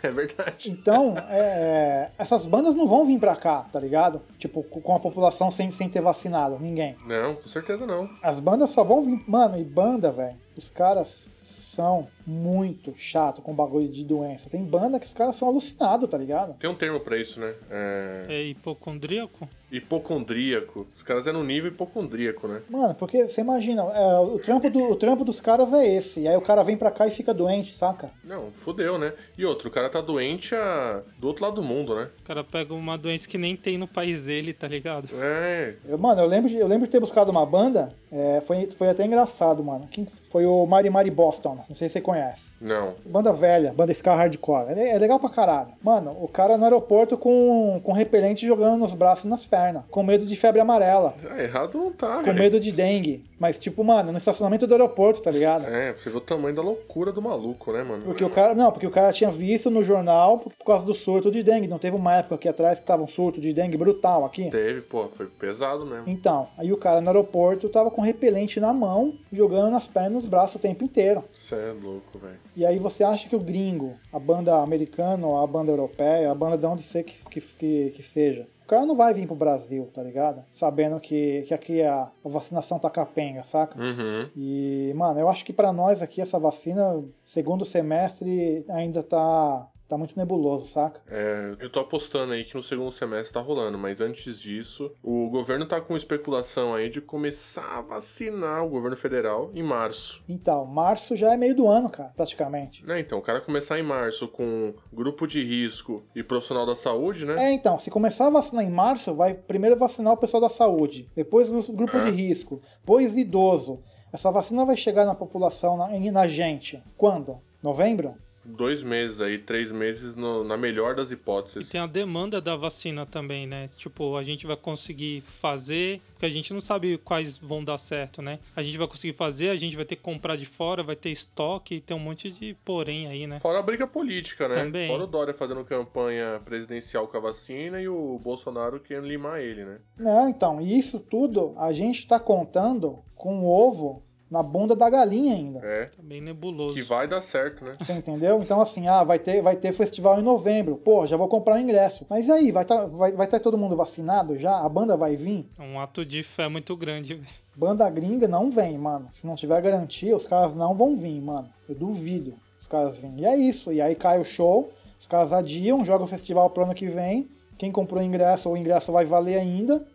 [0.02, 0.70] É verdade.
[0.70, 4.20] Então, é, essas bandas não vão vir pra cá, tá ligado?
[4.38, 6.96] Tipo, com a população sem, sem ter vacinado, ninguém.
[7.06, 8.08] Não, com certeza não.
[8.22, 9.24] As bandas só vão vir.
[9.26, 14.48] Mano, e banda, velho, os caras são muito chato com bagulho de doença.
[14.48, 16.54] Tem banda que os caras são alucinados, tá ligado?
[16.58, 17.54] Tem um termo pra isso, né?
[17.70, 18.26] É...
[18.28, 19.48] É hipocondríaco?
[19.76, 20.86] Hipocondríaco.
[20.94, 22.62] Os caras é no nível hipocondríaco, né?
[22.68, 26.20] Mano, porque você imagina, é, o, trampo do, o trampo dos caras é esse.
[26.20, 28.10] E aí o cara vem pra cá e fica doente, saca?
[28.22, 29.12] Não, fudeu, né?
[29.36, 31.02] E outro, o cara tá doente a...
[31.18, 32.08] do outro lado do mundo, né?
[32.20, 35.08] O cara pega uma doença que nem tem no país dele, tá ligado?
[35.12, 35.74] É.
[35.86, 38.88] Eu, mano, eu lembro, de, eu lembro de ter buscado uma banda, é, foi, foi
[38.88, 39.88] até engraçado, mano.
[39.90, 42.50] Quem, foi o Mari Mari Boston, não sei se você conhece.
[42.60, 42.94] Não.
[43.04, 44.72] Banda velha, banda ska hardcore.
[44.78, 45.68] É, é legal pra caralho.
[45.82, 49.63] Mano, o cara no aeroporto com, com repelente jogando nos braços e nas pernas.
[49.90, 51.14] Com medo de febre amarela.
[51.30, 52.38] Ah, errado não tá, Com velho.
[52.38, 53.24] medo de dengue.
[53.38, 55.66] Mas, tipo, mano, no estacionamento do aeroporto, tá ligado?
[55.66, 58.04] É, você ver o tamanho da loucura do maluco, né, mano?
[58.04, 58.54] Porque o cara.
[58.54, 61.68] Não, porque o cara tinha visto no jornal por, por causa do surto de dengue.
[61.68, 64.50] Não teve uma época aqui atrás que tava um surto de dengue brutal aqui?
[64.50, 66.04] Teve, pô, foi pesado mesmo.
[66.06, 70.14] Então, aí o cara no aeroporto tava com repelente na mão, jogando nas pernas e
[70.14, 71.24] nos braços o tempo inteiro.
[71.32, 72.38] Você é louco, velho.
[72.56, 76.34] E aí você acha que o gringo, a banda americana, ou a banda europeia, a
[76.34, 79.36] banda de onde ser que, que, que, que seja, o cara não vai vir pro
[79.36, 80.42] Brasil, tá ligado?
[80.52, 83.78] Sabendo que, que aqui a, a vacinação tá capenga, saca?
[83.78, 84.30] Uhum.
[84.34, 89.98] E, mano, eu acho que pra nós aqui essa vacina, segundo semestre, ainda tá, tá
[89.98, 91.00] muito nebuloso, saca?
[91.08, 95.28] É, eu tô apostando aí que no segundo semestre tá rolando, mas antes disso, o
[95.30, 100.22] governo tá com especulação aí de começar a vacinar o governo federal em março.
[100.28, 102.84] Então, março já é meio do ano, cara, praticamente.
[102.84, 107.24] Né, então, o cara começar em março com grupo de risco e profissional da saúde,
[107.24, 107.50] né?
[107.50, 111.08] É, então, se começar a vacinar em março, vai primeiro vacinar o pessoal da saúde,
[111.14, 113.80] depois o grupo de risco, depois idoso.
[114.12, 117.38] Essa vacina vai chegar na população, na, na gente, quando?
[117.62, 118.14] Novembro?
[118.44, 121.68] Dois meses aí, três meses no- na melhor das E hipóteses.
[121.68, 123.68] tem a demanda da vacina também, né?
[123.76, 128.20] Tipo, a gente vai conseguir fazer, porque a gente não sabe quais vão dar certo,
[128.20, 128.38] né?
[128.54, 131.10] A gente vai conseguir fazer, a gente vai ter que comprar de fora, vai ter
[131.10, 133.40] estoque, tem um monte de porém aí, né?
[133.40, 134.54] Fora a briga política, né?
[134.54, 134.88] Também.
[134.88, 139.64] Fora o Dória fazendo campanha presidencial com a vacina e o Bolsonaro querendo limar ele,
[139.64, 139.78] né?
[139.98, 144.02] Não, então, e isso tudo a gente tá contando com o ovo
[144.34, 145.60] na bunda da galinha ainda.
[145.64, 145.84] É.
[145.86, 146.74] Tá bem nebuloso.
[146.74, 147.76] Que vai dar certo, né?
[147.78, 148.42] Você entendeu?
[148.42, 150.76] Então, assim, ah, vai ter, vai ter festival em novembro.
[150.76, 152.04] Pô, já vou comprar o ingresso.
[152.10, 154.58] Mas e aí, vai estar vai, vai tá todo mundo vacinado já?
[154.58, 155.48] A banda vai vir?
[155.56, 157.28] É um ato de fé muito grande, velho.
[157.54, 159.08] Banda gringa não vem, mano.
[159.12, 161.48] Se não tiver garantia, os caras não vão vir, mano.
[161.68, 163.20] Eu duvido os caras virem.
[163.20, 163.72] E é isso.
[163.72, 167.28] E aí cai o show, os caras adiam, jogam o festival pro ano que vem.
[167.56, 169.86] Quem comprou o ingresso, o ingresso vai valer ainda.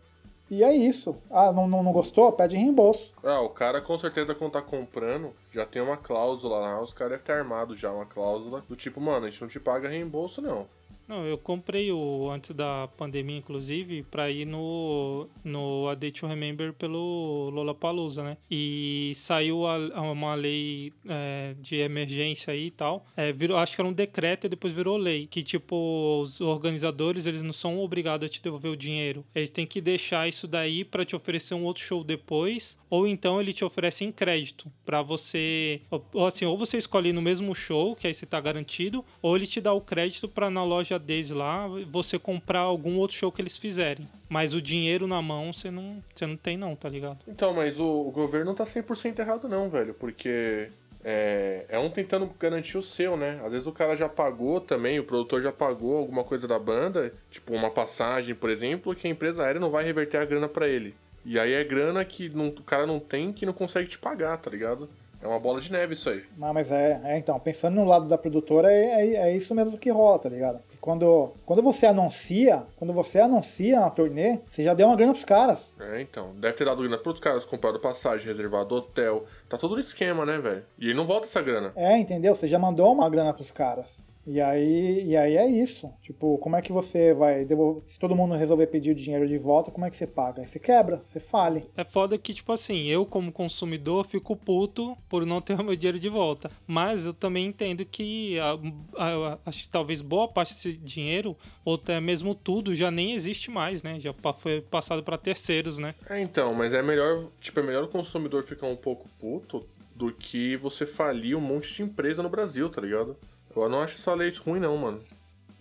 [0.49, 1.15] E é isso.
[1.29, 2.31] Ah, não, não, não gostou?
[2.31, 3.13] Pede reembolso.
[3.23, 7.11] Ah, o cara com certeza quando tá comprando, já tem uma cláusula lá, os caras
[7.11, 10.41] devem ter armado já uma cláusula do tipo, mano, a gente não te paga reembolso,
[10.41, 10.67] não.
[11.09, 16.27] Não, eu comprei o antes da pandemia, inclusive, pra ir no, no A Day to
[16.27, 18.37] Remember pelo Lollapalooza, né?
[18.49, 23.03] E saiu a, uma lei é, de emergência aí e tal.
[23.17, 25.25] É, virou, acho que era um decreto e depois virou lei.
[25.25, 29.25] Que, tipo, os organizadores, eles não são obrigados a te devolver o dinheiro.
[29.33, 32.77] Eles têm que deixar isso daí pra te oferecer um outro show depois.
[32.87, 35.81] Ou então ele te oferece em crédito pra você...
[36.13, 39.03] Ou, assim, ou você escolhe no mesmo show, que aí você tá garantido.
[39.23, 43.15] Ou ele te dá o crédito pra na loja deles lá você comprar algum outro
[43.15, 44.07] show que eles fizerem.
[44.27, 47.19] Mas o dinheiro na mão você não, você não tem, não, tá ligado?
[47.27, 50.69] Então, mas o, o governo não tá 100% errado, não, velho, porque.
[51.01, 53.39] É, é um tentando garantir o seu, né?
[53.45, 57.13] Às vezes o cara já pagou também, o produtor já pagou alguma coisa da banda,
[57.31, 60.67] tipo uma passagem, por exemplo, que a empresa aérea não vai reverter a grana para
[60.67, 60.93] ele.
[61.23, 64.37] E aí é grana que não, o cara não tem que não consegue te pagar,
[64.37, 64.89] tá ligado?
[65.21, 66.23] É uma bola de neve isso aí.
[66.37, 69.77] Não, mas é, é, então, pensando no lado da produtora, é, é, é isso mesmo
[69.77, 70.59] que rola, tá ligado?
[70.79, 75.25] Quando, quando você anuncia, quando você anuncia uma turnê, você já deu uma grana pros
[75.25, 75.75] caras.
[75.79, 76.31] É, então.
[76.35, 79.25] Deve ter dado grana pros caras, comprado passagem, reservado hotel.
[79.49, 80.63] Tá todo no esquema, né, velho?
[80.77, 81.73] E ele não volta essa grana.
[81.75, 82.33] É, entendeu?
[82.33, 84.01] Você já mandou uma grana pros caras.
[84.25, 85.91] E aí, e aí é isso.
[86.01, 87.83] Tipo, como é que você vai devolver?
[87.87, 90.41] Se todo mundo resolver pedir o dinheiro de volta, como é que você paga?
[90.41, 91.65] Aí você quebra, você fale.
[91.75, 95.75] É foda que, tipo assim, eu como consumidor fico puto por não ter o meu
[95.75, 96.51] dinheiro de volta.
[96.67, 98.51] Mas eu também entendo que a,
[98.97, 103.13] a, a, acho que talvez boa parte desse dinheiro, ou até mesmo tudo, já nem
[103.13, 103.99] existe mais, né?
[103.99, 105.95] Já foi passado para terceiros, né?
[106.09, 109.65] É, então, mas é melhor, tipo, é melhor o consumidor ficar um pouco puto
[109.95, 113.17] do que você falir um monte de empresa no Brasil, tá ligado?
[113.55, 114.99] Eu não acho essa leite ruim, não, mano.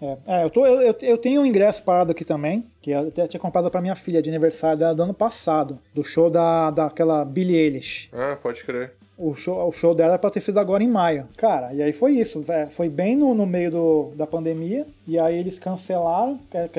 [0.00, 3.26] É, é eu, tô, eu, eu, tenho um ingresso parado aqui também, que eu até
[3.26, 7.24] tinha comprado pra minha filha de aniversário dela do ano passado, do show da, daquela
[7.24, 8.08] Billie Eilish.
[8.12, 8.94] Ah, pode crer.
[9.16, 11.26] O show, o show dela é pra ter sido agora em maio.
[11.36, 12.44] Cara, e aí foi isso.
[12.70, 14.86] Foi bem no, no meio do, da pandemia.
[15.08, 16.38] E aí eles cancelaram.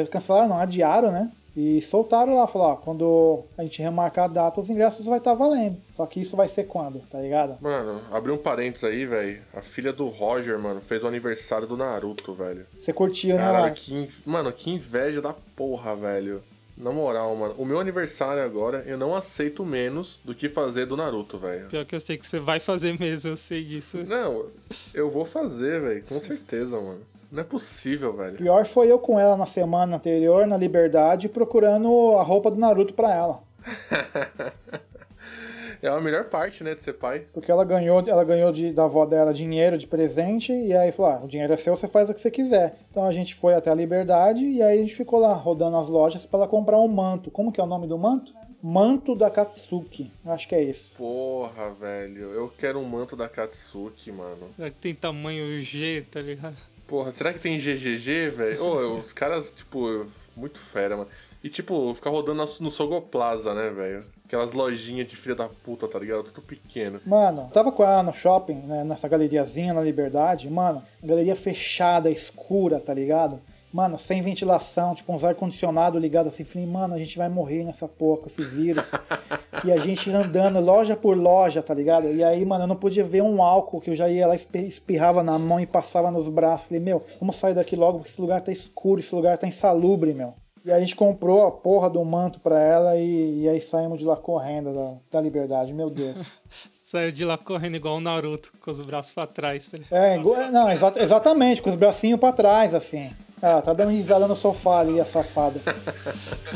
[0.09, 1.29] Cancelaram, não, adiaram, né?
[1.55, 5.31] E soltaram lá, falaram, ó, quando a gente remarcar a data, os ingressos vai estar
[5.31, 5.77] tá valendo.
[5.95, 7.57] Só que isso vai ser quando, tá ligado?
[7.61, 9.41] Mano, abri um parênteses aí, velho.
[9.53, 12.65] A filha do Roger, mano, fez o aniversário do Naruto, velho.
[12.79, 13.75] Você curtiu, Caralho, né, mano?
[13.75, 16.41] Que, mano, que inveja da porra, velho.
[16.77, 20.95] Na moral, mano, o meu aniversário agora, eu não aceito menos do que fazer do
[20.95, 21.67] Naruto, velho.
[21.67, 23.97] Pior que eu sei que você vai fazer mesmo, eu sei disso.
[24.05, 24.45] Não,
[24.93, 27.01] eu vou fazer, velho, com certeza, mano.
[27.31, 28.37] Não é possível, velho.
[28.37, 32.93] Pior foi eu com ela na semana anterior, na Liberdade, procurando a roupa do Naruto
[32.93, 33.43] pra ela.
[35.81, 37.27] é a melhor parte, né, de ser pai.
[37.31, 41.11] Porque ela ganhou, ela ganhou de, da avó dela dinheiro de presente, e aí falou:
[41.11, 42.79] ah, o dinheiro é seu, você faz o que você quiser.
[42.89, 45.87] Então a gente foi até a Liberdade e aí a gente ficou lá rodando as
[45.87, 47.29] lojas para ela comprar um manto.
[47.29, 48.33] Como que é o nome do manto?
[48.61, 50.11] Manto da Katsuki.
[50.25, 50.93] Acho que é isso.
[50.97, 52.33] Porra, velho.
[52.33, 54.49] Eu quero um manto da Katsuki, mano.
[54.53, 56.57] Será que tem tamanho G, tá ligado?
[56.89, 58.97] Porra, será que tem GGG, velho?
[58.97, 61.09] Os caras, tipo, muito fera, mano.
[61.43, 64.03] E, tipo, ficar rodando no Sogoplaza, né, velho?
[64.25, 66.23] Aquelas lojinhas de filha da puta, tá ligado?
[66.23, 66.99] Tudo pequeno.
[67.05, 70.49] Mano, tava com ela no shopping, né, nessa galeriazinha na Liberdade.
[70.49, 73.39] Mano, galeria fechada, escura, tá ligado?
[73.71, 76.43] Mano, sem ventilação, tipo uns ar-condicionado ligado assim.
[76.43, 78.89] Falei, mano, a gente vai morrer nessa porra com esse vírus.
[79.63, 82.07] e a gente andando loja por loja, tá ligado?
[82.11, 85.23] E aí, mano, eu não podia ver um álcool que eu já ia lá, espirrava
[85.23, 86.67] na mão e passava nos braços.
[86.67, 90.13] Falei, meu, vamos sair daqui logo porque esse lugar tá escuro, esse lugar tá insalubre,
[90.13, 90.33] meu.
[90.65, 94.05] E a gente comprou a porra do manto pra ela e, e aí saímos de
[94.05, 96.15] lá correndo da, da liberdade, meu Deus.
[96.73, 99.69] Saiu de lá correndo igual o Naruto, com os braços pra trás.
[99.69, 100.17] Tá é,
[100.49, 103.11] não, exa exatamente, com os bracinhos pra trás, assim.
[103.41, 105.61] Ah, tá dando risada no sofá ali, a safada.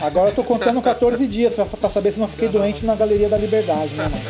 [0.01, 3.37] Agora eu tô contando 14 dias pra saber se não fiquei doente na Galeria da
[3.37, 4.23] Liberdade, né, mano?